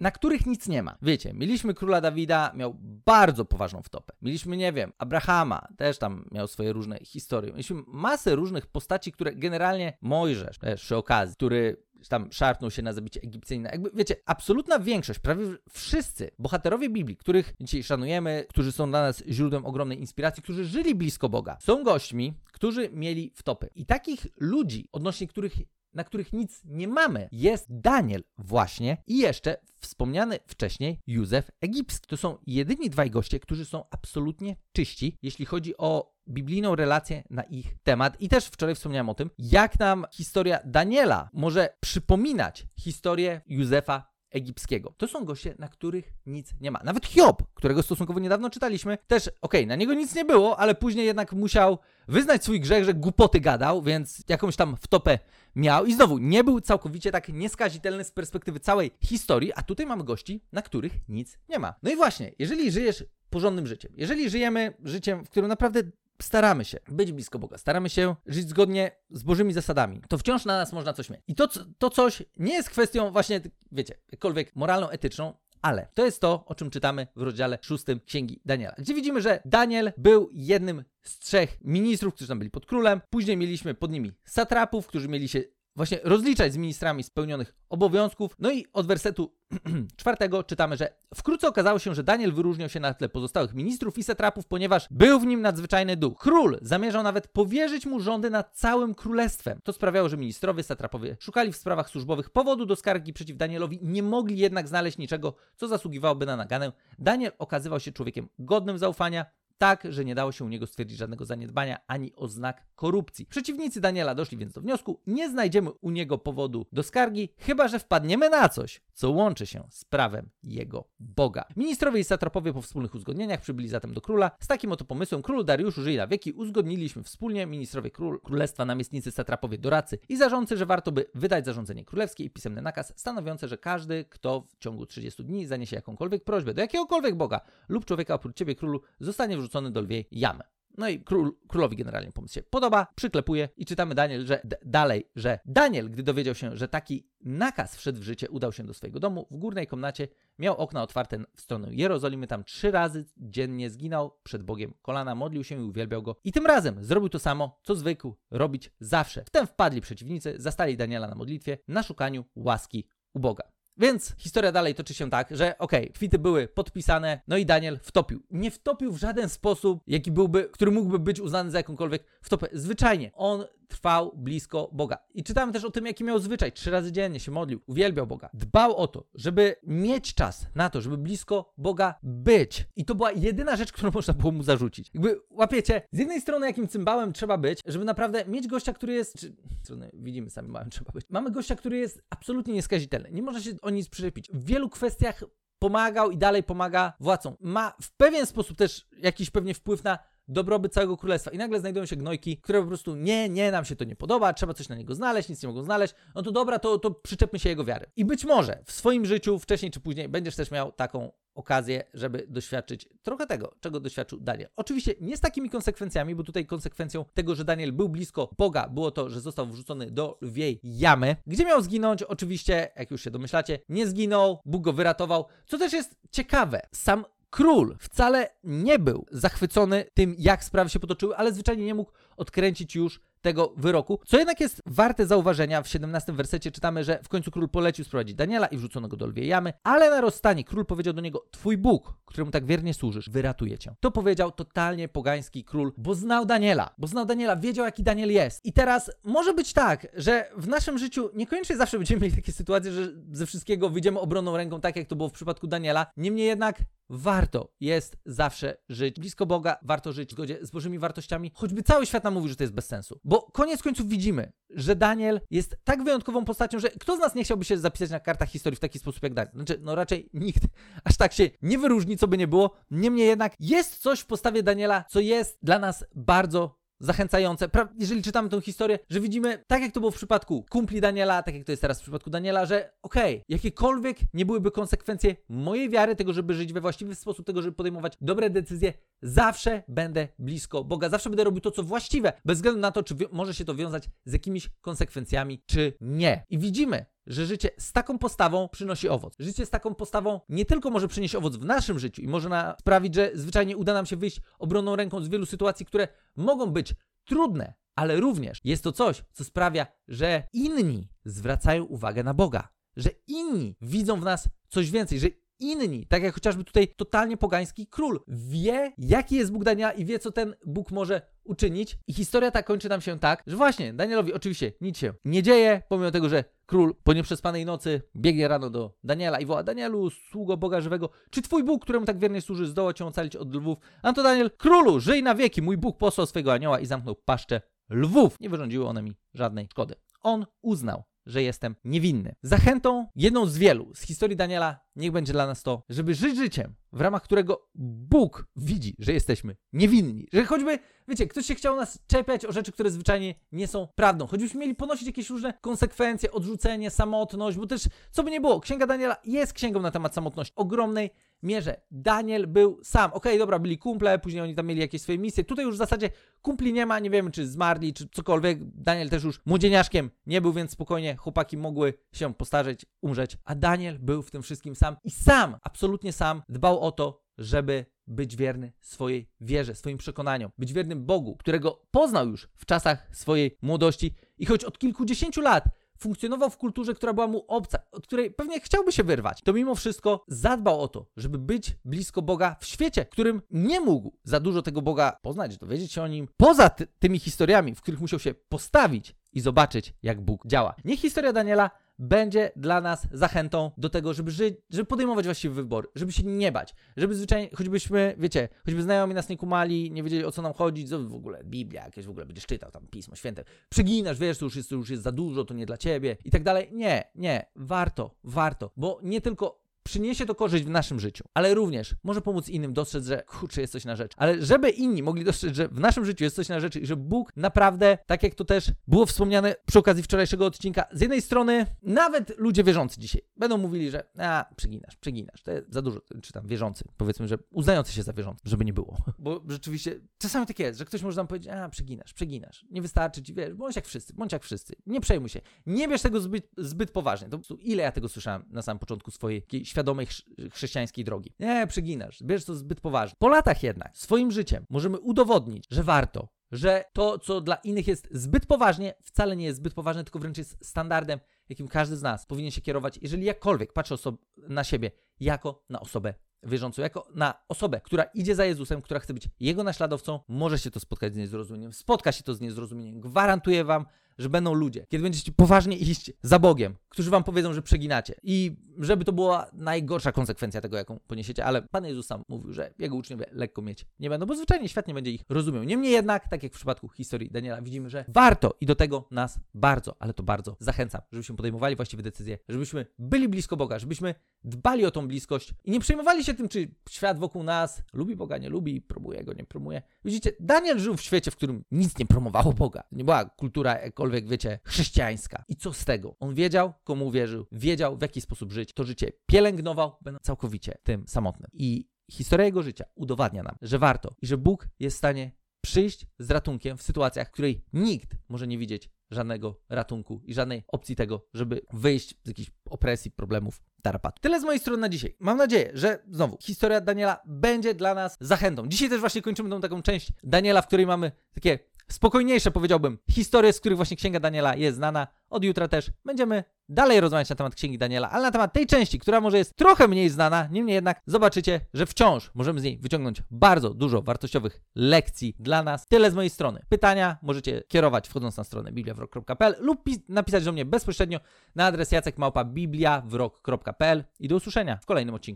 na 0.00 0.10
których 0.10 0.46
nic 0.46 0.68
nie 0.68 0.82
ma. 0.82 0.96
Wiecie, 1.02 1.34
mieliśmy 1.34 1.74
króla 1.74 2.00
Dawida, 2.00 2.52
miał 2.54 2.74
bardzo 3.06 3.44
poważną 3.44 3.82
wtopę. 3.82 4.12
Mieliśmy, 4.22 4.56
nie 4.56 4.72
wiem, 4.72 4.92
Abrahama, 4.98 5.68
też 5.76 5.98
tam 5.98 6.24
miał 6.32 6.46
swoje 6.46 6.72
różne 6.72 6.98
historie. 6.98 7.50
Mieliśmy 7.50 7.82
masę 7.86 8.34
różnych 8.34 8.66
postaci, 8.66 9.12
które 9.12 9.32
generalnie 9.32 9.98
Mojżesz, 10.02 10.58
też 10.58 10.80
przy 10.80 10.96
okazji, 10.96 11.34
który 11.36 11.82
tam 12.08 12.32
szarpnął 12.32 12.70
się 12.70 12.82
na 12.82 12.92
zabicie 12.92 13.20
Egipcjanina. 13.22 13.70
Jakby, 13.70 13.90
wiecie, 13.94 14.16
absolutna 14.26 14.78
większość, 14.78 15.18
prawie 15.20 15.46
wszyscy 15.70 16.30
bohaterowie 16.38 16.90
Biblii, 16.90 17.16
których 17.16 17.54
dzisiaj 17.60 17.82
szanujemy, 17.82 18.46
którzy 18.48 18.72
są 18.72 18.90
dla 18.90 19.02
nas 19.02 19.22
źródłem 19.28 19.66
ogromnej 19.66 20.00
inspiracji, 20.00 20.42
którzy 20.42 20.64
żyli 20.64 20.94
blisko 20.94 21.28
Boga, 21.28 21.56
są 21.60 21.84
gośćmi, 21.84 22.34
którzy 22.52 22.90
mieli 22.92 23.32
wtopy. 23.34 23.70
I 23.74 23.86
takich 23.86 24.26
ludzi, 24.36 24.88
odnośnie 24.92 25.28
których 25.28 25.52
na 25.94 26.04
których 26.04 26.32
nic 26.32 26.62
nie 26.64 26.88
mamy, 26.88 27.28
jest 27.32 27.66
Daniel 27.68 28.24
właśnie 28.38 28.96
i 29.06 29.18
jeszcze 29.18 29.56
wspomniany 29.80 30.38
wcześniej 30.46 31.00
Józef 31.06 31.50
Egipski. 31.60 32.06
To 32.08 32.16
są 32.16 32.38
jedyni 32.46 32.90
dwaj 32.90 33.10
goście, 33.10 33.40
którzy 33.40 33.64
są 33.64 33.84
absolutnie 33.90 34.56
czyści, 34.72 35.16
jeśli 35.22 35.46
chodzi 35.46 35.76
o 35.76 36.17
biblijną 36.28 36.76
relację 36.76 37.22
na 37.30 37.42
ich 37.42 37.76
temat. 37.82 38.20
I 38.20 38.28
też 38.28 38.46
wczoraj 38.46 38.74
wspomniałem 38.74 39.08
o 39.08 39.14
tym, 39.14 39.30
jak 39.38 39.78
nam 39.78 40.06
historia 40.12 40.58
Daniela 40.64 41.30
może 41.32 41.68
przypominać 41.80 42.66
historię 42.76 43.40
Józefa 43.46 44.18
egipskiego. 44.30 44.94
To 44.96 45.08
są 45.08 45.24
goście, 45.24 45.54
na 45.58 45.68
których 45.68 46.12
nic 46.26 46.54
nie 46.60 46.70
ma. 46.70 46.80
Nawet 46.84 47.06
Hiob, 47.06 47.42
którego 47.54 47.82
stosunkowo 47.82 48.20
niedawno 48.20 48.50
czytaliśmy, 48.50 48.98
też, 49.06 49.28
okej, 49.28 49.38
okay, 49.40 49.66
na 49.66 49.76
niego 49.76 49.94
nic 49.94 50.14
nie 50.14 50.24
było, 50.24 50.58
ale 50.58 50.74
później 50.74 51.06
jednak 51.06 51.32
musiał 51.32 51.78
wyznać 52.08 52.42
swój 52.42 52.60
grzech, 52.60 52.84
że 52.84 52.94
głupoty 52.94 53.40
gadał, 53.40 53.82
więc 53.82 54.24
jakąś 54.28 54.56
tam 54.56 54.76
wtopę 54.76 55.18
miał 55.56 55.86
i 55.86 55.94
znowu 55.94 56.18
nie 56.18 56.44
był 56.44 56.60
całkowicie 56.60 57.12
tak 57.12 57.28
nieskazitelny 57.28 58.04
z 58.04 58.10
perspektywy 58.10 58.60
całej 58.60 58.90
historii, 59.00 59.52
a 59.52 59.62
tutaj 59.62 59.86
mamy 59.86 60.04
gości, 60.04 60.42
na 60.52 60.62
których 60.62 60.92
nic 61.08 61.38
nie 61.48 61.58
ma. 61.58 61.74
No 61.82 61.90
i 61.90 61.96
właśnie, 61.96 62.32
jeżeli 62.38 62.70
żyjesz 62.70 63.04
porządnym 63.30 63.66
życiem, 63.66 63.92
jeżeli 63.96 64.30
żyjemy 64.30 64.74
życiem, 64.84 65.24
w 65.24 65.30
którym 65.30 65.48
naprawdę 65.48 65.82
staramy 66.22 66.64
się 66.64 66.78
być 66.88 67.12
blisko 67.12 67.38
Boga, 67.38 67.58
staramy 67.58 67.90
się 67.90 68.16
żyć 68.26 68.48
zgodnie 68.48 68.90
z 69.10 69.22
Bożymi 69.22 69.52
zasadami, 69.52 70.02
to 70.08 70.18
wciąż 70.18 70.44
na 70.44 70.58
nas 70.58 70.72
można 70.72 70.92
coś 70.92 71.10
mieć. 71.10 71.20
I 71.28 71.34
to, 71.34 71.48
to 71.78 71.90
coś 71.90 72.22
nie 72.36 72.54
jest 72.54 72.70
kwestią 72.70 73.10
właśnie, 73.10 73.40
wiecie, 73.72 73.94
jakkolwiek 74.12 74.56
moralną, 74.56 74.88
etyczną, 74.88 75.34
ale 75.62 75.88
to 75.94 76.04
jest 76.04 76.20
to, 76.20 76.44
o 76.46 76.54
czym 76.54 76.70
czytamy 76.70 77.06
w 77.16 77.22
rozdziale 77.22 77.58
szóstym 77.62 78.00
Księgi 78.00 78.40
Daniela, 78.44 78.74
gdzie 78.78 78.94
widzimy, 78.94 79.22
że 79.22 79.42
Daniel 79.44 79.92
był 79.96 80.30
jednym 80.32 80.84
z 81.02 81.18
trzech 81.18 81.58
ministrów, 81.64 82.14
którzy 82.14 82.28
tam 82.28 82.38
byli 82.38 82.50
pod 82.50 82.66
królem. 82.66 83.00
Później 83.10 83.36
mieliśmy 83.36 83.74
pod 83.74 83.90
nimi 83.90 84.12
satrapów, 84.24 84.86
którzy 84.86 85.08
mieli 85.08 85.28
się 85.28 85.42
właśnie 85.78 86.00
rozliczać 86.04 86.52
z 86.52 86.56
ministrami 86.56 87.02
spełnionych 87.02 87.54
obowiązków. 87.68 88.36
No 88.38 88.50
i 88.50 88.66
od 88.72 88.86
wersetu 88.86 89.34
czwartego 89.96 90.44
czytamy, 90.44 90.76
że 90.76 90.94
wkrótce 91.14 91.48
okazało 91.48 91.78
się, 91.78 91.94
że 91.94 92.02
Daniel 92.02 92.32
wyróżniał 92.32 92.68
się 92.68 92.80
na 92.80 92.94
tle 92.94 93.08
pozostałych 93.08 93.54
ministrów 93.54 93.98
i 93.98 94.02
satrapów, 94.02 94.46
ponieważ 94.46 94.88
był 94.90 95.20
w 95.20 95.26
nim 95.26 95.40
nadzwyczajny 95.40 95.96
duch. 95.96 96.18
Król 96.18 96.58
zamierzał 96.62 97.02
nawet 97.02 97.28
powierzyć 97.28 97.86
mu 97.86 98.00
rządy 98.00 98.30
nad 98.30 98.56
całym 98.56 98.94
królestwem. 98.94 99.60
To 99.64 99.72
sprawiało, 99.72 100.08
że 100.08 100.16
ministrowie, 100.16 100.62
satrapowie 100.62 101.16
szukali 101.20 101.52
w 101.52 101.56
sprawach 101.56 101.90
służbowych 101.90 102.30
powodu 102.30 102.66
do 102.66 102.76
skargi 102.76 103.12
przeciw 103.12 103.36
Danielowi, 103.36 103.78
nie 103.82 104.02
mogli 104.02 104.38
jednak 104.38 104.68
znaleźć 104.68 104.98
niczego, 104.98 105.34
co 105.56 105.68
zasługiwałoby 105.68 106.26
na 106.26 106.36
naganę. 106.36 106.72
Daniel 106.98 107.32
okazywał 107.38 107.80
się 107.80 107.92
człowiekiem 107.92 108.28
godnym 108.38 108.78
zaufania, 108.78 109.26
tak, 109.58 109.82
że 109.90 110.04
nie 110.04 110.14
dało 110.14 110.32
się 110.32 110.44
u 110.44 110.48
niego 110.48 110.66
stwierdzić 110.66 110.98
żadnego 110.98 111.24
zaniedbania 111.24 111.78
ani 111.86 112.14
oznak 112.14 112.66
korupcji. 112.74 113.26
Przeciwnicy 113.26 113.80
Daniela 113.80 114.14
doszli 114.14 114.38
więc 114.38 114.52
do 114.52 114.60
wniosku, 114.60 115.00
nie 115.06 115.30
znajdziemy 115.30 115.70
u 115.70 115.90
niego 115.90 116.18
powodu 116.18 116.66
do 116.72 116.82
skargi, 116.82 117.28
chyba 117.38 117.68
że 117.68 117.78
wpadniemy 117.78 118.30
na 118.30 118.48
coś, 118.48 118.80
co 118.92 119.10
łączy 119.10 119.46
się 119.46 119.64
z 119.70 119.84
prawem 119.84 120.30
jego 120.42 120.88
Boga. 121.00 121.44
Ministrowie 121.56 122.00
i 122.00 122.04
satrapowie 122.04 122.52
po 122.52 122.62
wspólnych 122.62 122.94
uzgodnieniach 122.94 123.40
przybyli 123.40 123.68
zatem 123.68 123.94
do 123.94 124.00
króla. 124.00 124.30
Z 124.40 124.46
takim 124.46 124.72
oto 124.72 124.84
pomysłem 124.84 125.22
król 125.22 125.44
Dariusz 125.44 125.74
żyje 125.74 125.98
na 125.98 126.06
wieki, 126.06 126.32
uzgodniliśmy 126.32 127.02
wspólnie 127.02 127.46
ministrowie 127.46 127.90
król, 127.90 128.20
królestwa, 128.20 128.64
namiestnicy, 128.64 129.10
satrapowie, 129.10 129.58
doradcy 129.58 129.98
i 130.08 130.16
zarządcy, 130.16 130.56
że 130.56 130.66
warto 130.66 130.92
by 130.92 131.04
wydać 131.14 131.44
zarządzenie 131.44 131.84
królewskie 131.84 132.24
i 132.24 132.30
pisemny 132.30 132.62
nakaz 132.62 132.92
stanowiący, 132.96 133.48
że 133.48 133.58
każdy, 133.58 134.04
kto 134.04 134.40
w 134.40 134.58
ciągu 134.58 134.86
30 134.86 135.24
dni 135.24 135.46
zaniesie 135.46 135.76
jakąkolwiek 135.76 136.24
prośbę 136.24 136.54
do 136.54 136.60
jakiegokolwiek 136.60 137.14
Boga 137.14 137.40
lub 137.68 137.84
człowieka 137.84 138.14
oprócz 138.14 138.36
ciebie 138.36 138.54
królu, 138.54 138.80
zostanie 139.00 139.36
wrzucony 139.36 139.47
do 139.70 139.80
lwiej 139.80 140.08
jamy. 140.10 140.44
No 140.78 140.88
i 140.88 141.00
król, 141.00 141.32
królowi 141.48 141.76
generalnie 141.76 142.12
pomysł 142.12 142.34
się 142.34 142.42
podoba, 142.42 142.86
przyklepuje 142.94 143.48
i 143.56 143.66
czytamy 143.66 143.94
Daniel, 143.94 144.26
że 144.26 144.42
dalej, 144.64 145.10
że 145.16 145.38
Daniel, 145.44 145.90
gdy 145.90 146.02
dowiedział 146.02 146.34
się, 146.34 146.56
że 146.56 146.68
taki 146.68 147.08
nakaz 147.20 147.76
wszedł 147.76 148.00
w 148.00 148.02
życie, 148.02 148.30
udał 148.30 148.52
się 148.52 148.64
do 148.64 148.74
swojego 148.74 149.00
domu. 149.00 149.26
W 149.30 149.36
górnej 149.36 149.66
komnacie 149.66 150.08
miał 150.38 150.56
okna 150.56 150.82
otwarte 150.82 151.24
w 151.36 151.40
stronę 151.40 151.68
Jerozolimy. 151.70 152.26
Tam 152.26 152.44
trzy 152.44 152.70
razy 152.70 153.04
dziennie 153.16 153.70
zginął 153.70 154.18
przed 154.22 154.42
Bogiem 154.42 154.74
kolana, 154.82 155.14
modlił 155.14 155.44
się 155.44 155.60
i 155.60 155.62
uwielbiał 155.62 156.02
go. 156.02 156.16
I 156.24 156.32
tym 156.32 156.46
razem 156.46 156.84
zrobił 156.84 157.08
to 157.08 157.18
samo, 157.18 157.58
co 157.62 157.74
zwykł 157.74 158.16
robić 158.30 158.70
zawsze. 158.80 159.24
Wtem 159.24 159.46
wpadli 159.46 159.80
przeciwnicy, 159.80 160.34
zastali 160.36 160.76
Daniela 160.76 161.08
na 161.08 161.14
modlitwie, 161.14 161.58
na 161.68 161.82
szukaniu 161.82 162.24
łaski 162.36 162.88
u 163.14 163.20
Boga. 163.20 163.57
Więc 163.78 164.14
historia 164.18 164.52
dalej 164.52 164.74
toczy 164.74 164.94
się 164.94 165.10
tak, 165.10 165.36
że 165.36 165.58
okej, 165.58 165.80
okay, 165.80 165.92
kwity 165.92 166.18
były 166.18 166.48
podpisane, 166.48 167.20
no 167.28 167.36
i 167.36 167.46
Daniel 167.46 167.78
wtopił. 167.82 168.22
Nie 168.30 168.50
wtopił 168.50 168.92
w 168.92 168.98
żaden 168.98 169.28
sposób, 169.28 169.82
jaki 169.86 170.12
byłby, 170.12 170.48
który 170.52 170.70
mógłby 170.70 170.98
być 170.98 171.20
uznany 171.20 171.50
za 171.50 171.58
jakąkolwiek 171.58 172.04
wtopę. 172.20 172.48
Zwyczajnie, 172.52 173.10
on 173.14 173.44
trwał 173.68 174.12
blisko 174.16 174.70
Boga. 174.72 174.98
I 175.14 175.24
czytamy 175.24 175.52
też 175.52 175.64
o 175.64 175.70
tym, 175.70 175.86
jaki 175.86 176.04
miał 176.04 176.18
zwyczaj. 176.18 176.52
Trzy 176.52 176.70
razy 176.70 176.92
dziennie 176.92 177.20
się 177.20 177.32
modlił, 177.32 177.60
uwielbiał 177.66 178.06
Boga. 178.06 178.30
Dbał 178.34 178.76
o 178.76 178.88
to, 178.88 179.04
żeby 179.14 179.56
mieć 179.62 180.14
czas 180.14 180.46
na 180.54 180.70
to, 180.70 180.80
żeby 180.80 180.98
blisko 180.98 181.52
Boga 181.58 181.94
być. 182.02 182.66
I 182.76 182.84
to 182.84 182.94
była 182.94 183.12
jedyna 183.12 183.56
rzecz, 183.56 183.72
którą 183.72 183.90
można 183.94 184.14
było 184.14 184.32
mu 184.32 184.42
zarzucić. 184.42 184.90
Jakby, 184.94 185.20
łapiecie, 185.30 185.82
z 185.92 185.98
jednej 185.98 186.20
strony 186.20 186.46
jakim 186.46 186.68
cymbałem 186.68 187.12
trzeba 187.12 187.38
być, 187.38 187.60
żeby 187.66 187.84
naprawdę 187.84 188.24
mieć 188.24 188.46
gościa, 188.46 188.72
który 188.72 188.92
jest, 188.92 189.18
czy, 189.18 189.36
strony 189.62 189.90
widzimy 189.94 190.30
sami, 190.30 190.48
małym 190.48 190.70
trzeba 190.70 190.92
być. 190.92 191.06
Mamy 191.10 191.30
gościa, 191.30 191.56
który 191.56 191.78
jest 191.78 192.02
absolutnie 192.10 192.54
nieskazitelny. 192.54 193.10
Nie 193.10 193.22
można 193.22 193.40
się 193.40 193.50
o 193.62 193.70
nic 193.70 193.88
przyczepić. 193.88 194.30
W 194.32 194.44
wielu 194.44 194.68
kwestiach 194.68 195.24
pomagał 195.58 196.10
i 196.10 196.18
dalej 196.18 196.42
pomaga 196.42 196.92
władcom. 197.00 197.36
Ma 197.40 197.72
w 197.82 197.92
pewien 197.96 198.26
sposób 198.26 198.56
też 198.56 198.86
jakiś 198.98 199.30
pewnie 199.30 199.54
wpływ 199.54 199.84
na 199.84 199.98
dobrobyt 200.28 200.72
całego 200.72 200.96
królestwa. 200.96 201.30
I 201.30 201.38
nagle 201.38 201.60
znajdują 201.60 201.86
się 201.86 201.96
gnojki, 201.96 202.36
które 202.36 202.60
po 202.60 202.66
prostu 202.66 202.96
nie, 202.96 203.28
nie, 203.28 203.50
nam 203.50 203.64
się 203.64 203.76
to 203.76 203.84
nie 203.84 203.96
podoba, 203.96 204.32
trzeba 204.32 204.54
coś 204.54 204.68
na 204.68 204.76
niego 204.76 204.94
znaleźć, 204.94 205.28
nic 205.28 205.42
nie 205.42 205.48
mogą 205.48 205.62
znaleźć. 205.62 205.94
No 206.14 206.22
to 206.22 206.32
dobra, 206.32 206.58
to, 206.58 206.78
to 206.78 206.90
przyczepmy 206.90 207.38
się 207.38 207.48
jego 207.48 207.64
wiary. 207.64 207.86
I 207.96 208.04
być 208.04 208.24
może 208.24 208.62
w 208.64 208.72
swoim 208.72 209.06
życiu, 209.06 209.38
wcześniej 209.38 209.70
czy 209.70 209.80
później, 209.80 210.08
będziesz 210.08 210.36
też 210.36 210.50
miał 210.50 210.72
taką 210.72 211.12
okazję, 211.38 211.84
żeby 211.94 212.26
doświadczyć 212.28 212.88
trochę 213.02 213.26
tego, 213.26 213.54
czego 213.60 213.80
doświadczył 213.80 214.20
Daniel. 214.20 214.48
Oczywiście 214.56 214.94
nie 215.00 215.16
z 215.16 215.20
takimi 215.20 215.50
konsekwencjami, 215.50 216.14
bo 216.14 216.24
tutaj 216.24 216.46
konsekwencją 216.46 217.04
tego, 217.14 217.34
że 217.34 217.44
Daniel 217.44 217.72
był 217.72 217.88
blisko 217.88 218.30
Boga, 218.38 218.68
było 218.68 218.90
to, 218.90 219.10
że 219.10 219.20
został 219.20 219.46
wrzucony 219.46 219.90
do 219.90 220.18
lwiej 220.20 220.60
jamy, 220.62 221.16
gdzie 221.26 221.44
miał 221.44 221.62
zginąć. 221.62 222.02
Oczywiście, 222.02 222.70
jak 222.76 222.90
już 222.90 223.04
się 223.04 223.10
domyślacie, 223.10 223.58
nie 223.68 223.86
zginął, 223.86 224.38
Bóg 224.44 224.62
go 224.62 224.72
wyratował, 224.72 225.26
co 225.46 225.58
też 225.58 225.72
jest 225.72 225.96
ciekawe. 226.10 226.60
Sam 226.72 227.04
Król 227.30 227.76
wcale 227.80 228.28
nie 228.44 228.78
był 228.78 229.06
zachwycony 229.10 229.84
tym, 229.94 230.14
jak 230.18 230.44
sprawy 230.44 230.70
się 230.70 230.80
potoczyły, 230.80 231.16
ale 231.16 231.32
zwyczajnie 231.32 231.64
nie 231.64 231.74
mógł 231.74 231.92
odkręcić 232.16 232.74
już 232.74 233.00
tego 233.20 233.52
wyroku. 233.56 234.00
Co 234.06 234.18
jednak 234.18 234.40
jest 234.40 234.62
warte 234.66 235.06
zauważenia, 235.06 235.62
w 235.62 235.68
17 235.68 236.12
wersecie 236.12 236.50
czytamy, 236.50 236.84
że 236.84 237.00
w 237.02 237.08
końcu 237.08 237.30
król 237.30 237.48
polecił 237.48 237.84
sprowadzić 237.84 238.14
Daniela 238.14 238.46
i 238.46 238.56
wrzucono 238.56 238.88
go 238.88 238.96
do 238.96 239.06
lwiej 239.06 239.28
jamy, 239.28 239.52
ale 239.62 239.90
na 239.90 240.00
rozstanie 240.00 240.44
król 240.44 240.66
powiedział 240.66 240.94
do 240.94 241.00
niego, 241.00 241.24
twój 241.30 241.56
Bóg, 241.56 241.94
któremu 242.04 242.30
tak 242.30 242.46
wiernie 242.46 242.74
służysz, 242.74 243.10
wyratuje 243.10 243.58
cię. 243.58 243.74
To 243.80 243.90
powiedział 243.90 244.32
totalnie 244.32 244.88
pogański 244.88 245.44
król, 245.44 245.72
bo 245.76 245.94
znał 245.94 246.26
Daniela, 246.26 246.74
bo 246.78 246.86
znał 246.86 247.06
Daniela, 247.06 247.36
wiedział 247.36 247.64
jaki 247.64 247.82
Daniel 247.82 248.12
jest. 248.12 248.44
I 248.44 248.52
teraz 248.52 248.90
może 249.04 249.34
być 249.34 249.52
tak, 249.52 249.86
że 249.94 250.30
w 250.36 250.48
naszym 250.48 250.78
życiu 250.78 251.10
niekoniecznie 251.14 251.56
zawsze 251.56 251.78
będziemy 251.78 252.00
mieli 252.00 252.16
takie 252.16 252.32
sytuacje, 252.32 252.72
że 252.72 252.88
ze 253.12 253.26
wszystkiego 253.26 253.68
wyjdziemy 253.70 254.00
obronną 254.00 254.36
ręką, 254.36 254.60
tak 254.60 254.76
jak 254.76 254.88
to 254.88 254.96
było 254.96 255.08
w 255.08 255.12
przypadku 255.12 255.46
Daniela. 255.46 255.86
Niemniej 255.96 256.26
jednak 256.26 256.58
warto 256.90 257.52
jest 257.60 257.96
zawsze 258.06 258.56
żyć 258.68 259.00
blisko 259.00 259.26
Boga, 259.26 259.56
warto 259.62 259.92
żyć 259.92 260.08
w 260.08 260.12
zgodzie 260.12 260.38
z 260.42 260.50
Bożymi 260.50 260.78
wartościami, 260.78 261.32
choćby 261.34 261.62
cały 261.62 261.86
świat 261.86 262.04
nam 262.04 262.14
mówi, 262.14 262.28
że 262.28 262.36
to 262.36 262.44
jest 262.44 262.54
bez 262.54 262.66
sensu. 262.66 263.00
Bo 263.08 263.22
koniec 263.22 263.62
końców 263.62 263.88
widzimy, 263.88 264.32
że 264.50 264.76
Daniel 264.76 265.20
jest 265.30 265.56
tak 265.64 265.84
wyjątkową 265.84 266.24
postacią, 266.24 266.58
że 266.58 266.68
kto 266.70 266.96
z 266.96 267.00
nas 267.00 267.14
nie 267.14 267.24
chciałby 267.24 267.44
się 267.44 267.58
zapisać 267.58 267.90
na 267.90 268.00
kartach 268.00 268.28
historii 268.28 268.56
w 268.56 268.60
taki 268.60 268.78
sposób 268.78 269.02
jak 269.02 269.14
Daniel? 269.14 269.32
Znaczy, 269.34 269.58
no 269.62 269.74
raczej 269.74 270.10
nikt 270.14 270.42
aż 270.84 270.96
tak 270.96 271.12
się 271.12 271.30
nie 271.42 271.58
wyróżni, 271.58 271.96
co 271.96 272.08
by 272.08 272.18
nie 272.18 272.28
było. 272.28 272.50
Niemniej 272.70 273.06
jednak 273.06 273.34
jest 273.40 273.76
coś 273.76 274.00
w 274.00 274.06
postawie 274.06 274.42
Daniela, 274.42 274.84
co 274.88 275.00
jest 275.00 275.38
dla 275.42 275.58
nas 275.58 275.84
bardzo 275.94 276.57
zachęcające, 276.80 277.48
jeżeli 277.78 278.02
czytamy 278.02 278.28
tę 278.28 278.40
historię, 278.40 278.78
że 278.90 279.00
widzimy, 279.00 279.44
tak 279.46 279.62
jak 279.62 279.72
to 279.72 279.80
było 279.80 279.90
w 279.90 279.96
przypadku 279.96 280.44
kumpli 280.50 280.80
Daniela, 280.80 281.22
tak 281.22 281.34
jak 281.34 281.44
to 281.44 281.52
jest 281.52 281.62
teraz 281.62 281.78
w 281.78 281.82
przypadku 281.82 282.10
Daniela, 282.10 282.46
że 282.46 282.72
okej, 282.82 283.14
okay, 283.14 283.24
jakiekolwiek 283.28 283.98
nie 284.14 284.26
byłyby 284.26 284.50
konsekwencje 284.50 285.16
mojej 285.28 285.70
wiary, 285.70 285.96
tego, 285.96 286.12
żeby 286.12 286.34
żyć 286.34 286.52
we 286.52 286.60
właściwy 286.60 286.94
sposób, 286.94 287.26
tego, 287.26 287.42
żeby 287.42 287.56
podejmować 287.56 287.92
dobre 288.00 288.30
decyzje, 288.30 288.72
zawsze 289.02 289.62
będę 289.68 290.08
blisko 290.18 290.64
Boga, 290.64 290.88
zawsze 290.88 291.10
będę 291.10 291.24
robił 291.24 291.40
to, 291.40 291.50
co 291.50 291.62
właściwe, 291.62 292.12
bez 292.24 292.38
względu 292.38 292.60
na 292.60 292.72
to, 292.72 292.82
czy 292.82 292.94
może 293.12 293.34
się 293.34 293.44
to 293.44 293.54
wiązać 293.54 293.88
z 294.04 294.12
jakimiś 294.12 294.50
konsekwencjami, 294.60 295.42
czy 295.46 295.72
nie. 295.80 296.24
I 296.30 296.38
widzimy, 296.38 296.86
że 297.08 297.26
życie 297.26 297.50
z 297.58 297.72
taką 297.72 297.98
postawą 297.98 298.48
przynosi 298.48 298.88
owoc. 298.88 299.14
Życie 299.18 299.46
z 299.46 299.50
taką 299.50 299.74
postawą 299.74 300.20
nie 300.28 300.44
tylko 300.44 300.70
może 300.70 300.88
przynieść 300.88 301.14
owoc 301.14 301.36
w 301.36 301.44
naszym 301.44 301.78
życiu 301.78 302.02
i 302.02 302.08
może 302.08 302.28
na, 302.28 302.56
sprawić, 302.60 302.94
że 302.94 303.10
zwyczajnie 303.14 303.56
uda 303.56 303.74
nam 303.74 303.86
się 303.86 303.96
wyjść 303.96 304.20
obronną 304.38 304.76
ręką 304.76 305.00
z 305.00 305.08
wielu 305.08 305.26
sytuacji, 305.26 305.66
które 305.66 305.88
mogą 306.16 306.46
być 306.46 306.74
trudne, 307.04 307.54
ale 307.74 308.00
również 308.00 308.40
jest 308.44 308.64
to 308.64 308.72
coś, 308.72 309.04
co 309.12 309.24
sprawia, 309.24 309.66
że 309.88 310.22
inni 310.32 310.88
zwracają 311.04 311.64
uwagę 311.64 312.02
na 312.02 312.14
Boga, 312.14 312.48
że 312.76 312.90
inni 313.06 313.56
widzą 313.60 314.00
w 314.00 314.04
nas 314.04 314.28
coś 314.48 314.70
więcej, 314.70 314.98
że 314.98 315.08
inni, 315.38 315.86
tak 315.86 316.02
jak 316.02 316.14
chociażby 316.14 316.44
tutaj 316.44 316.68
totalnie 316.68 317.16
pogański 317.16 317.66
król, 317.66 318.00
wie, 318.08 318.72
jaki 318.78 319.16
jest 319.16 319.32
Bóg 319.32 319.44
Daniela 319.44 319.72
i 319.72 319.84
wie, 319.84 319.98
co 319.98 320.12
ten 320.12 320.34
Bóg 320.46 320.70
może 320.70 321.02
uczynić. 321.28 321.78
I 321.86 321.94
historia 321.94 322.30
ta 322.30 322.42
kończy 322.42 322.68
nam 322.68 322.80
się 322.80 322.98
tak, 322.98 323.22
że 323.26 323.36
właśnie 323.36 323.72
Danielowi 323.72 324.12
oczywiście 324.12 324.52
nic 324.60 324.78
się 324.78 324.94
nie 325.04 325.22
dzieje, 325.22 325.62
pomimo 325.68 325.90
tego, 325.90 326.08
że 326.08 326.24
król 326.46 326.74
po 326.84 326.92
nieprzespanej 326.92 327.44
nocy 327.44 327.82
biegnie 327.96 328.28
rano 328.28 328.50
do 328.50 328.76
Daniela 328.84 329.20
i 329.20 329.26
woła 329.26 329.42
Danielu, 329.42 329.90
sługo 329.90 330.36
Boga 330.36 330.60
żywego, 330.60 330.90
czy 331.10 331.22
twój 331.22 331.44
Bóg, 331.44 331.62
któremu 331.62 331.86
tak 331.86 331.98
wiernie 331.98 332.20
służy, 332.20 332.46
zdoła 332.46 332.74
cię 332.74 332.86
ocalić 332.86 333.16
od 333.16 333.34
lwów? 333.34 333.58
A 333.82 333.92
to 333.92 334.02
Daniel, 334.02 334.30
królu, 334.30 334.80
żyj 334.80 335.02
na 335.02 335.14
wieki, 335.14 335.42
mój 335.42 335.56
Bóg 335.56 335.78
posłał 335.78 336.06
swego 336.06 336.32
anioła 336.32 336.60
i 336.60 336.66
zamknął 336.66 336.94
paszczę 336.94 337.40
lwów. 337.70 338.20
Nie 338.20 338.28
wyrządziły 338.28 338.66
one 338.66 338.82
mi 338.82 338.96
żadnej 339.14 339.46
szkody. 339.50 339.74
On 340.02 340.26
uznał, 340.42 340.84
że 341.06 341.22
jestem 341.22 341.56
niewinny. 341.64 342.14
Zachętą, 342.22 342.86
jedną 342.96 343.26
z 343.26 343.38
wielu 343.38 343.74
z 343.74 343.80
historii 343.80 344.16
Daniela, 344.16 344.60
niech 344.78 344.92
będzie 344.92 345.12
dla 345.12 345.26
nas 345.26 345.42
to, 345.42 345.62
żeby 345.68 345.94
żyć 345.94 346.16
życiem, 346.16 346.54
w 346.72 346.80
ramach 346.80 347.02
którego 347.02 347.48
Bóg 347.54 348.26
widzi, 348.36 348.76
że 348.78 348.92
jesteśmy 348.92 349.36
niewinni. 349.52 350.06
Że 350.12 350.24
choćby, 350.24 350.58
wiecie, 350.88 351.06
ktoś 351.06 351.26
się 351.26 351.34
chciał 351.34 351.56
nas 351.56 351.78
czepiać 351.86 352.24
o 352.24 352.32
rzeczy, 352.32 352.52
które 352.52 352.70
zwyczajnie 352.70 353.14
nie 353.32 353.46
są 353.46 353.68
prawdą. 353.74 354.06
Choćbyśmy 354.06 354.40
mieli 354.40 354.54
ponosić 354.54 354.86
jakieś 354.86 355.10
różne 355.10 355.32
konsekwencje, 355.40 356.12
odrzucenie, 356.12 356.70
samotność, 356.70 357.38
bo 357.38 357.46
też, 357.46 357.62
co 357.90 358.02
by 358.02 358.10
nie 358.10 358.20
było, 358.20 358.40
Księga 358.40 358.66
Daniela 358.66 358.96
jest 359.04 359.32
księgą 359.32 359.60
na 359.60 359.70
temat 359.70 359.94
samotności. 359.94 360.32
Ogromnej 360.36 360.90
mierze. 361.22 361.60
Daniel 361.70 362.26
był 362.26 362.60
sam. 362.62 362.92
Okej, 362.92 363.12
okay, 363.12 363.18
dobra, 363.18 363.38
byli 363.38 363.58
kumple, 363.58 363.98
później 363.98 364.22
oni 364.22 364.34
tam 364.34 364.46
mieli 364.46 364.60
jakieś 364.60 364.82
swoje 364.82 364.98
misje. 364.98 365.24
Tutaj 365.24 365.44
już 365.44 365.54
w 365.54 365.58
zasadzie 365.58 365.90
kumpli 366.22 366.52
nie 366.52 366.66
ma, 366.66 366.78
nie 366.78 366.90
wiemy 366.90 367.10
czy 367.10 367.28
zmarli, 367.28 367.74
czy 367.74 367.88
cokolwiek. 367.88 368.38
Daniel 368.54 368.90
też 368.90 369.04
już 369.04 369.20
młodzieniaszkiem 369.26 369.90
nie 370.06 370.20
był, 370.20 370.32
więc 370.32 370.50
spokojnie 370.50 370.96
chłopaki 370.96 371.36
mogły 371.36 371.74
się 371.92 372.14
postarzeć, 372.14 372.66
umrzeć. 372.80 373.16
A 373.24 373.34
Daniel 373.34 373.78
był 373.78 374.02
w 374.02 374.10
tym 374.10 374.22
wszystkim 374.22 374.54
sam 374.56 374.67
i 374.84 374.90
sam, 374.90 375.36
absolutnie 375.42 375.92
sam, 375.92 376.22
dbał 376.28 376.60
o 376.60 376.72
to, 376.72 377.02
żeby 377.18 377.66
być 377.86 378.16
wierny 378.16 378.52
swojej 378.60 379.10
wierze, 379.20 379.54
swoim 379.54 379.78
przekonaniom, 379.78 380.30
być 380.38 380.52
wiernym 380.52 380.86
Bogu, 380.86 381.16
którego 381.16 381.62
poznał 381.70 382.08
już 382.08 382.28
w 382.36 382.46
czasach 382.46 382.88
swojej 382.92 383.36
młodości 383.42 383.94
i 384.18 384.26
choć 384.26 384.44
od 384.44 384.58
kilkudziesięciu 384.58 385.20
lat 385.20 385.44
funkcjonował 385.78 386.30
w 386.30 386.36
kulturze, 386.36 386.74
która 386.74 386.92
była 386.92 387.06
mu 387.06 387.24
obca, 387.28 387.58
od 387.72 387.86
której 387.86 388.10
pewnie 388.10 388.40
chciałby 388.40 388.72
się 388.72 388.84
wyrwać, 388.84 389.22
to 389.22 389.32
mimo 389.32 389.54
wszystko 389.54 390.04
zadbał 390.08 390.60
o 390.60 390.68
to, 390.68 390.86
żeby 390.96 391.18
być 391.18 391.56
blisko 391.64 392.02
Boga 392.02 392.36
w 392.40 392.46
świecie, 392.46 392.84
w 392.84 392.88
którym 392.88 393.22
nie 393.30 393.60
mógł 393.60 393.98
za 394.04 394.20
dużo 394.20 394.42
tego 394.42 394.62
Boga 394.62 394.98
poznać, 395.02 395.38
dowiedzieć 395.38 395.72
się 395.72 395.82
o 395.82 395.88
nim, 395.88 396.08
poza 396.16 396.50
ty 396.50 396.66
tymi 396.78 396.98
historiami, 396.98 397.54
w 397.54 397.62
których 397.62 397.80
musiał 397.80 397.98
się 397.98 398.14
postawić 398.14 398.94
i 399.12 399.20
zobaczyć, 399.20 399.74
jak 399.82 400.00
Bóg 400.00 400.26
działa. 400.26 400.54
Niech 400.64 400.80
historia 400.80 401.12
Daniela 401.12 401.50
będzie 401.78 402.30
dla 402.36 402.60
nas 402.60 402.88
zachętą 402.92 403.50
do 403.58 403.68
tego, 403.70 403.94
żeby 403.94 404.10
żyć, 404.10 404.36
żeby 404.50 404.64
podejmować 404.64 405.04
właściwy 405.04 405.34
wybór, 405.34 405.70
żeby 405.74 405.92
się 405.92 406.02
nie 406.02 406.32
bać, 406.32 406.54
żeby 406.76 406.94
zwyczajnie, 406.94 407.30
choćbyśmy, 407.34 407.94
wiecie, 407.98 408.28
choćby 408.44 408.62
znajomi 408.62 408.94
nas 408.94 409.08
nie 409.08 409.16
kumali, 409.16 409.70
nie 409.70 409.82
wiedzieli 409.82 410.04
o 410.04 410.12
co 410.12 410.22
nam 410.22 410.32
chodzi, 410.32 410.68
co 410.68 410.84
w 410.84 410.94
ogóle 410.94 411.24
Biblia 411.24 411.64
jakieś 411.64 411.86
w 411.86 411.90
ogóle 411.90 412.06
będziesz 412.06 412.26
czytał, 412.26 412.50
tam 412.50 412.66
Pismo 412.66 412.96
Święte, 412.96 413.24
przeginasz, 413.48 413.98
wiesz, 413.98 414.18
to 414.18 414.24
już 414.24 414.36
jest, 414.36 414.48
to 414.48 414.54
już 414.54 414.70
jest 414.70 414.82
za 414.82 414.92
dużo, 414.92 415.24
to 415.24 415.34
nie 415.34 415.46
dla 415.46 415.56
ciebie 415.56 415.96
i 416.04 416.10
tak 416.10 416.22
dalej. 416.22 416.48
Nie, 416.52 416.84
nie, 416.94 417.26
warto, 417.36 417.94
warto, 418.04 418.50
bo 418.56 418.80
nie 418.82 419.00
tylko 419.00 419.47
przyniesie 419.68 420.06
to 420.06 420.14
korzyść 420.14 420.44
w 420.44 420.50
naszym 420.50 420.80
życiu, 420.80 421.04
ale 421.14 421.34
również 421.34 421.74
może 421.84 422.00
pomóc 422.00 422.28
innym 422.28 422.52
dostrzec, 422.52 422.86
że 422.86 423.02
kurczę, 423.02 423.40
jest 423.40 423.52
coś 423.52 423.64
na 423.64 423.76
rzecz. 423.76 423.92
Ale 423.96 424.22
żeby 424.22 424.50
inni 424.50 424.82
mogli 424.82 425.04
dostrzec, 425.04 425.34
że 425.34 425.48
w 425.48 425.60
naszym 425.60 425.84
życiu 425.84 426.04
jest 426.04 426.16
coś 426.16 426.28
na 426.28 426.40
rzeczy 426.40 426.60
i 426.60 426.66
że 426.66 426.76
Bóg 426.76 427.12
naprawdę, 427.16 427.78
tak 427.86 428.02
jak 428.02 428.14
to 428.14 428.24
też 428.24 428.50
było 428.68 428.86
wspomniane 428.86 429.34
przy 429.46 429.58
okazji 429.58 429.82
wczorajszego 429.82 430.26
odcinka, 430.26 430.64
z 430.72 430.80
jednej 430.80 431.02
strony 431.02 431.46
nawet 431.62 432.18
ludzie 432.18 432.44
wierzący 432.44 432.80
dzisiaj 432.80 433.02
będą 433.16 433.38
mówili, 433.38 433.70
że 433.70 433.84
a, 433.98 434.26
przeginasz, 434.36 434.76
przeginasz, 434.76 435.22
to 435.22 435.32
za 435.48 435.62
dużo, 435.62 435.80
czy 436.02 436.12
tam 436.12 436.26
wierzący, 436.26 436.64
powiedzmy, 436.76 437.08
że 437.08 437.18
uznający 437.30 437.72
się 437.72 437.82
za 437.82 437.92
wierzący, 437.92 438.22
żeby 438.24 438.44
nie 438.44 438.52
było. 438.52 438.76
Bo 438.98 439.22
rzeczywiście 439.28 439.80
czasami 439.98 440.26
tak 440.26 440.38
jest, 440.38 440.58
że 440.58 440.64
ktoś 440.64 440.82
może 440.82 440.96
nam 440.96 441.06
powiedzieć, 441.06 441.32
a, 441.32 441.48
przeginasz, 441.48 441.94
przeginasz, 441.94 442.46
nie 442.50 442.62
wystarczy 442.62 443.02
ci, 443.02 443.14
wiesz, 443.14 443.34
bądź 443.34 443.56
jak 443.56 443.66
wszyscy, 443.66 443.92
bądź 443.94 444.12
jak 444.12 444.22
wszyscy, 444.22 444.54
nie 444.66 444.80
przejmuj 444.80 445.08
się, 445.08 445.20
nie 445.46 445.68
bierz 445.68 445.82
tego 445.82 446.00
zbyt, 446.00 446.30
zbyt 446.38 446.70
poważnie. 446.70 447.08
To 447.08 447.20
ile 447.40 447.62
ja 447.62 447.72
tego 447.72 447.88
słyszałem 447.88 448.24
na 448.30 448.42
samym 448.42 448.58
początku 448.58 448.90
swojej 448.90 449.22
świadomej 449.58 449.86
chrześcijańskiej 450.32 450.84
drogi. 450.84 451.14
Nie, 451.18 451.46
przeginasz, 451.46 452.02
bierz 452.02 452.24
to 452.24 452.34
zbyt 452.34 452.60
poważnie. 452.60 452.96
Po 452.98 453.08
latach 453.08 453.42
jednak, 453.42 453.76
swoim 453.76 454.10
życiem 454.10 454.46
możemy 454.50 454.78
udowodnić, 454.78 455.44
że 455.50 455.62
warto, 455.62 456.08
że 456.32 456.64
to, 456.72 456.98
co 456.98 457.20
dla 457.20 457.34
innych 457.34 457.68
jest 457.68 457.88
zbyt 457.90 458.26
poważnie, 458.26 458.74
wcale 458.82 459.16
nie 459.16 459.24
jest 459.24 459.38
zbyt 459.38 459.54
poważne, 459.54 459.84
tylko 459.84 459.98
wręcz 459.98 460.18
jest 460.18 460.46
standardem, 460.46 461.00
jakim 461.28 461.48
każdy 461.48 461.76
z 461.76 461.82
nas 461.82 462.06
powinien 462.06 462.30
się 462.30 462.40
kierować, 462.40 462.78
jeżeli 462.82 463.04
jakkolwiek 463.04 463.52
patrzy 463.52 463.74
na 464.16 464.44
siebie 464.44 464.70
jako 465.00 465.44
na 465.48 465.60
osobę 465.60 465.94
wierzącą, 466.22 466.62
jako 466.62 466.88
na 466.94 467.14
osobę, 467.28 467.60
która 467.60 467.82
idzie 467.82 468.14
za 468.14 468.24
Jezusem, 468.24 468.62
która 468.62 468.80
chce 468.80 468.94
być 468.94 469.08
Jego 469.20 469.44
naśladowcą, 469.44 470.00
może 470.08 470.38
się 470.38 470.50
to 470.50 470.60
spotkać 470.60 470.94
z 470.94 470.96
niezrozumieniem, 470.96 471.52
spotka 471.52 471.92
się 471.92 472.02
to 472.02 472.14
z 472.14 472.20
niezrozumieniem. 472.20 472.80
Gwarantuję 472.80 473.44
Wam, 473.44 473.66
że 473.98 474.08
będą 474.08 474.34
ludzie, 474.34 474.66
kiedy 474.68 474.82
będziecie 474.82 475.12
poważnie 475.12 475.56
iść 475.56 475.92
za 476.02 476.18
Bogiem, 476.18 476.54
którzy 476.68 476.90
wam 476.90 477.04
powiedzą, 477.04 477.32
że 477.34 477.42
przeginacie. 477.42 477.94
I 478.02 478.36
żeby 478.58 478.84
to 478.84 478.92
była 478.92 479.30
najgorsza 479.32 479.92
konsekwencja 479.92 480.40
tego, 480.40 480.56
jaką 480.56 480.80
poniesiecie, 480.86 481.24
ale 481.24 481.42
Pan 481.42 481.64
Jezus 481.64 481.86
sam 481.86 482.04
mówił, 482.08 482.32
że 482.32 482.54
jego 482.58 482.76
uczniowie 482.76 483.06
lekko 483.12 483.42
mieć 483.42 483.66
nie 483.80 483.90
będą, 483.90 484.06
bo 484.06 484.16
zwyczajnie 484.16 484.48
świat 484.48 484.68
nie 484.68 484.74
będzie 484.74 484.90
ich 484.90 485.04
rozumiał. 485.08 485.44
Niemniej 485.44 485.72
jednak, 485.72 486.08
tak 486.08 486.22
jak 486.22 486.32
w 486.32 486.36
przypadku 486.36 486.68
historii 486.68 487.10
Daniela, 487.10 487.42
widzimy, 487.42 487.70
że 487.70 487.84
warto 487.88 488.34
i 488.40 488.46
do 488.46 488.54
tego 488.54 488.88
nas 488.90 489.18
bardzo, 489.34 489.76
ale 489.78 489.94
to 489.94 490.02
bardzo 490.02 490.36
zachęcam, 490.40 490.80
żebyśmy 490.92 491.16
podejmowali 491.16 491.56
właściwe 491.56 491.82
decyzje, 491.82 492.18
żebyśmy 492.28 492.66
byli 492.78 493.08
blisko 493.08 493.36
Boga, 493.36 493.58
żebyśmy 493.58 493.94
dbali 494.24 494.66
o 494.66 494.70
tą 494.70 494.88
bliskość 494.88 495.34
i 495.44 495.50
nie 495.50 495.60
przejmowali 495.60 496.04
się 496.04 496.14
tym, 496.14 496.28
czy 496.28 496.54
świat 496.70 496.98
wokół 496.98 497.22
nas 497.22 497.62
lubi 497.72 497.96
Boga, 497.96 498.18
nie 498.18 498.28
lubi, 498.28 498.60
promuje 498.60 499.04
go, 499.04 499.12
nie 499.12 499.24
promuje. 499.24 499.62
Widzicie, 499.84 500.12
Daniel 500.20 500.58
żył 500.58 500.76
w 500.76 500.82
świecie, 500.82 501.10
w 501.10 501.16
którym 501.16 501.44
nic 501.50 501.78
nie 501.78 501.86
promowało 501.86 502.32
Boga. 502.32 502.62
Nie 502.72 502.84
była 502.84 503.04
kultura 503.04 503.58
jakkolwiek, 503.88 504.08
wiecie, 504.08 504.38
chrześcijańska. 504.44 505.24
I 505.28 505.36
co 505.36 505.52
z 505.52 505.64
tego? 505.64 505.96
On 506.00 506.14
wiedział, 506.14 506.52
komu 506.64 506.86
uwierzył, 506.86 507.26
wiedział, 507.32 507.78
w 507.78 507.82
jaki 507.82 508.00
sposób 508.00 508.32
żyć. 508.32 508.52
To 508.52 508.64
życie 508.64 508.92
pielęgnował, 509.06 509.76
będąc 509.82 510.04
całkowicie 510.04 510.58
tym 510.62 510.84
samotnym. 510.88 511.30
I 511.32 511.68
historia 511.90 512.26
jego 512.26 512.42
życia 512.42 512.64
udowadnia 512.74 513.22
nam, 513.22 513.36
że 513.42 513.58
warto 513.58 513.94
i 514.02 514.06
że 514.06 514.18
Bóg 514.18 514.48
jest 514.60 514.76
w 514.76 514.78
stanie 514.78 515.12
przyjść 515.40 515.86
z 515.98 516.10
ratunkiem 516.10 516.56
w 516.56 516.62
sytuacjach, 516.62 517.08
w 517.08 517.10
której 517.10 517.44
nikt 517.52 517.96
może 518.08 518.26
nie 518.26 518.38
widzieć 518.38 518.70
żadnego 518.90 519.40
ratunku 519.48 520.00
i 520.04 520.14
żadnej 520.14 520.44
opcji 520.48 520.76
tego, 520.76 521.06
żeby 521.14 521.40
wyjść 521.52 521.94
z 522.02 522.08
jakichś 522.08 522.30
opresji, 522.50 522.90
problemów, 522.90 523.42
tarapatu. 523.62 524.00
Tyle 524.00 524.20
z 524.20 524.24
mojej 524.24 524.40
strony 524.40 524.60
na 524.60 524.68
dzisiaj. 524.68 524.96
Mam 525.00 525.18
nadzieję, 525.18 525.50
że 525.54 525.82
znowu 525.90 526.18
historia 526.20 526.60
Daniela 526.60 527.00
będzie 527.06 527.54
dla 527.54 527.74
nas 527.74 527.96
zachętą. 528.00 528.48
Dzisiaj 528.48 528.68
też 528.68 528.80
właśnie 528.80 529.02
kończymy 529.02 529.30
tą 529.30 529.40
taką 529.40 529.62
część 529.62 529.92
Daniela, 530.02 530.42
w 530.42 530.46
której 530.46 530.66
mamy 530.66 530.92
takie 531.14 531.38
spokojniejsze, 531.70 532.30
powiedziałbym, 532.30 532.78
historie, 532.90 533.32
z 533.32 533.40
których 533.40 533.56
właśnie 533.56 533.76
Księga 533.76 534.00
Daniela 534.00 534.36
jest 534.36 534.56
znana. 534.56 534.86
Od 535.10 535.24
jutra 535.24 535.48
też 535.48 535.70
będziemy 535.84 536.24
dalej 536.48 536.80
rozmawiać 536.80 537.10
na 537.10 537.16
temat 537.16 537.34
Księgi 537.34 537.58
Daniela, 537.58 537.90
ale 537.90 538.02
na 538.02 538.10
temat 538.10 538.32
tej 538.32 538.46
części, 538.46 538.78
która 538.78 539.00
może 539.00 539.18
jest 539.18 539.36
trochę 539.36 539.68
mniej 539.68 539.90
znana, 539.90 540.28
niemniej 540.30 540.54
jednak 540.54 540.80
zobaczycie, 540.86 541.40
że 541.54 541.66
wciąż 541.66 542.10
możemy 542.14 542.40
z 542.40 542.42
niej 542.42 542.58
wyciągnąć 542.58 543.02
bardzo 543.10 543.54
dużo 543.54 543.82
wartościowych 543.82 544.40
lekcji 544.54 545.16
dla 545.18 545.42
nas. 545.42 545.66
Tyle 545.66 545.90
z 545.90 545.94
mojej 545.94 546.10
strony. 546.10 546.40
Pytania 546.48 546.98
możecie 547.02 547.42
kierować 547.48 547.88
wchodząc 547.88 548.16
na 548.16 548.24
stronę 548.24 548.52
bibliawrok.pl 548.52 549.36
lub 549.40 549.64
napisać 549.88 550.24
do 550.24 550.32
mnie 550.32 550.44
bezpośrednio 550.44 551.00
na 551.34 551.46
adres 551.46 551.72
jacekmałpa 551.72 552.24
bibliawrok.pl 552.24 553.84
i 554.00 554.08
do 554.08 554.16
usłyszenia 554.16 554.56
w 554.56 554.66
kolejnym 554.66 554.94
odcinku. 554.94 555.08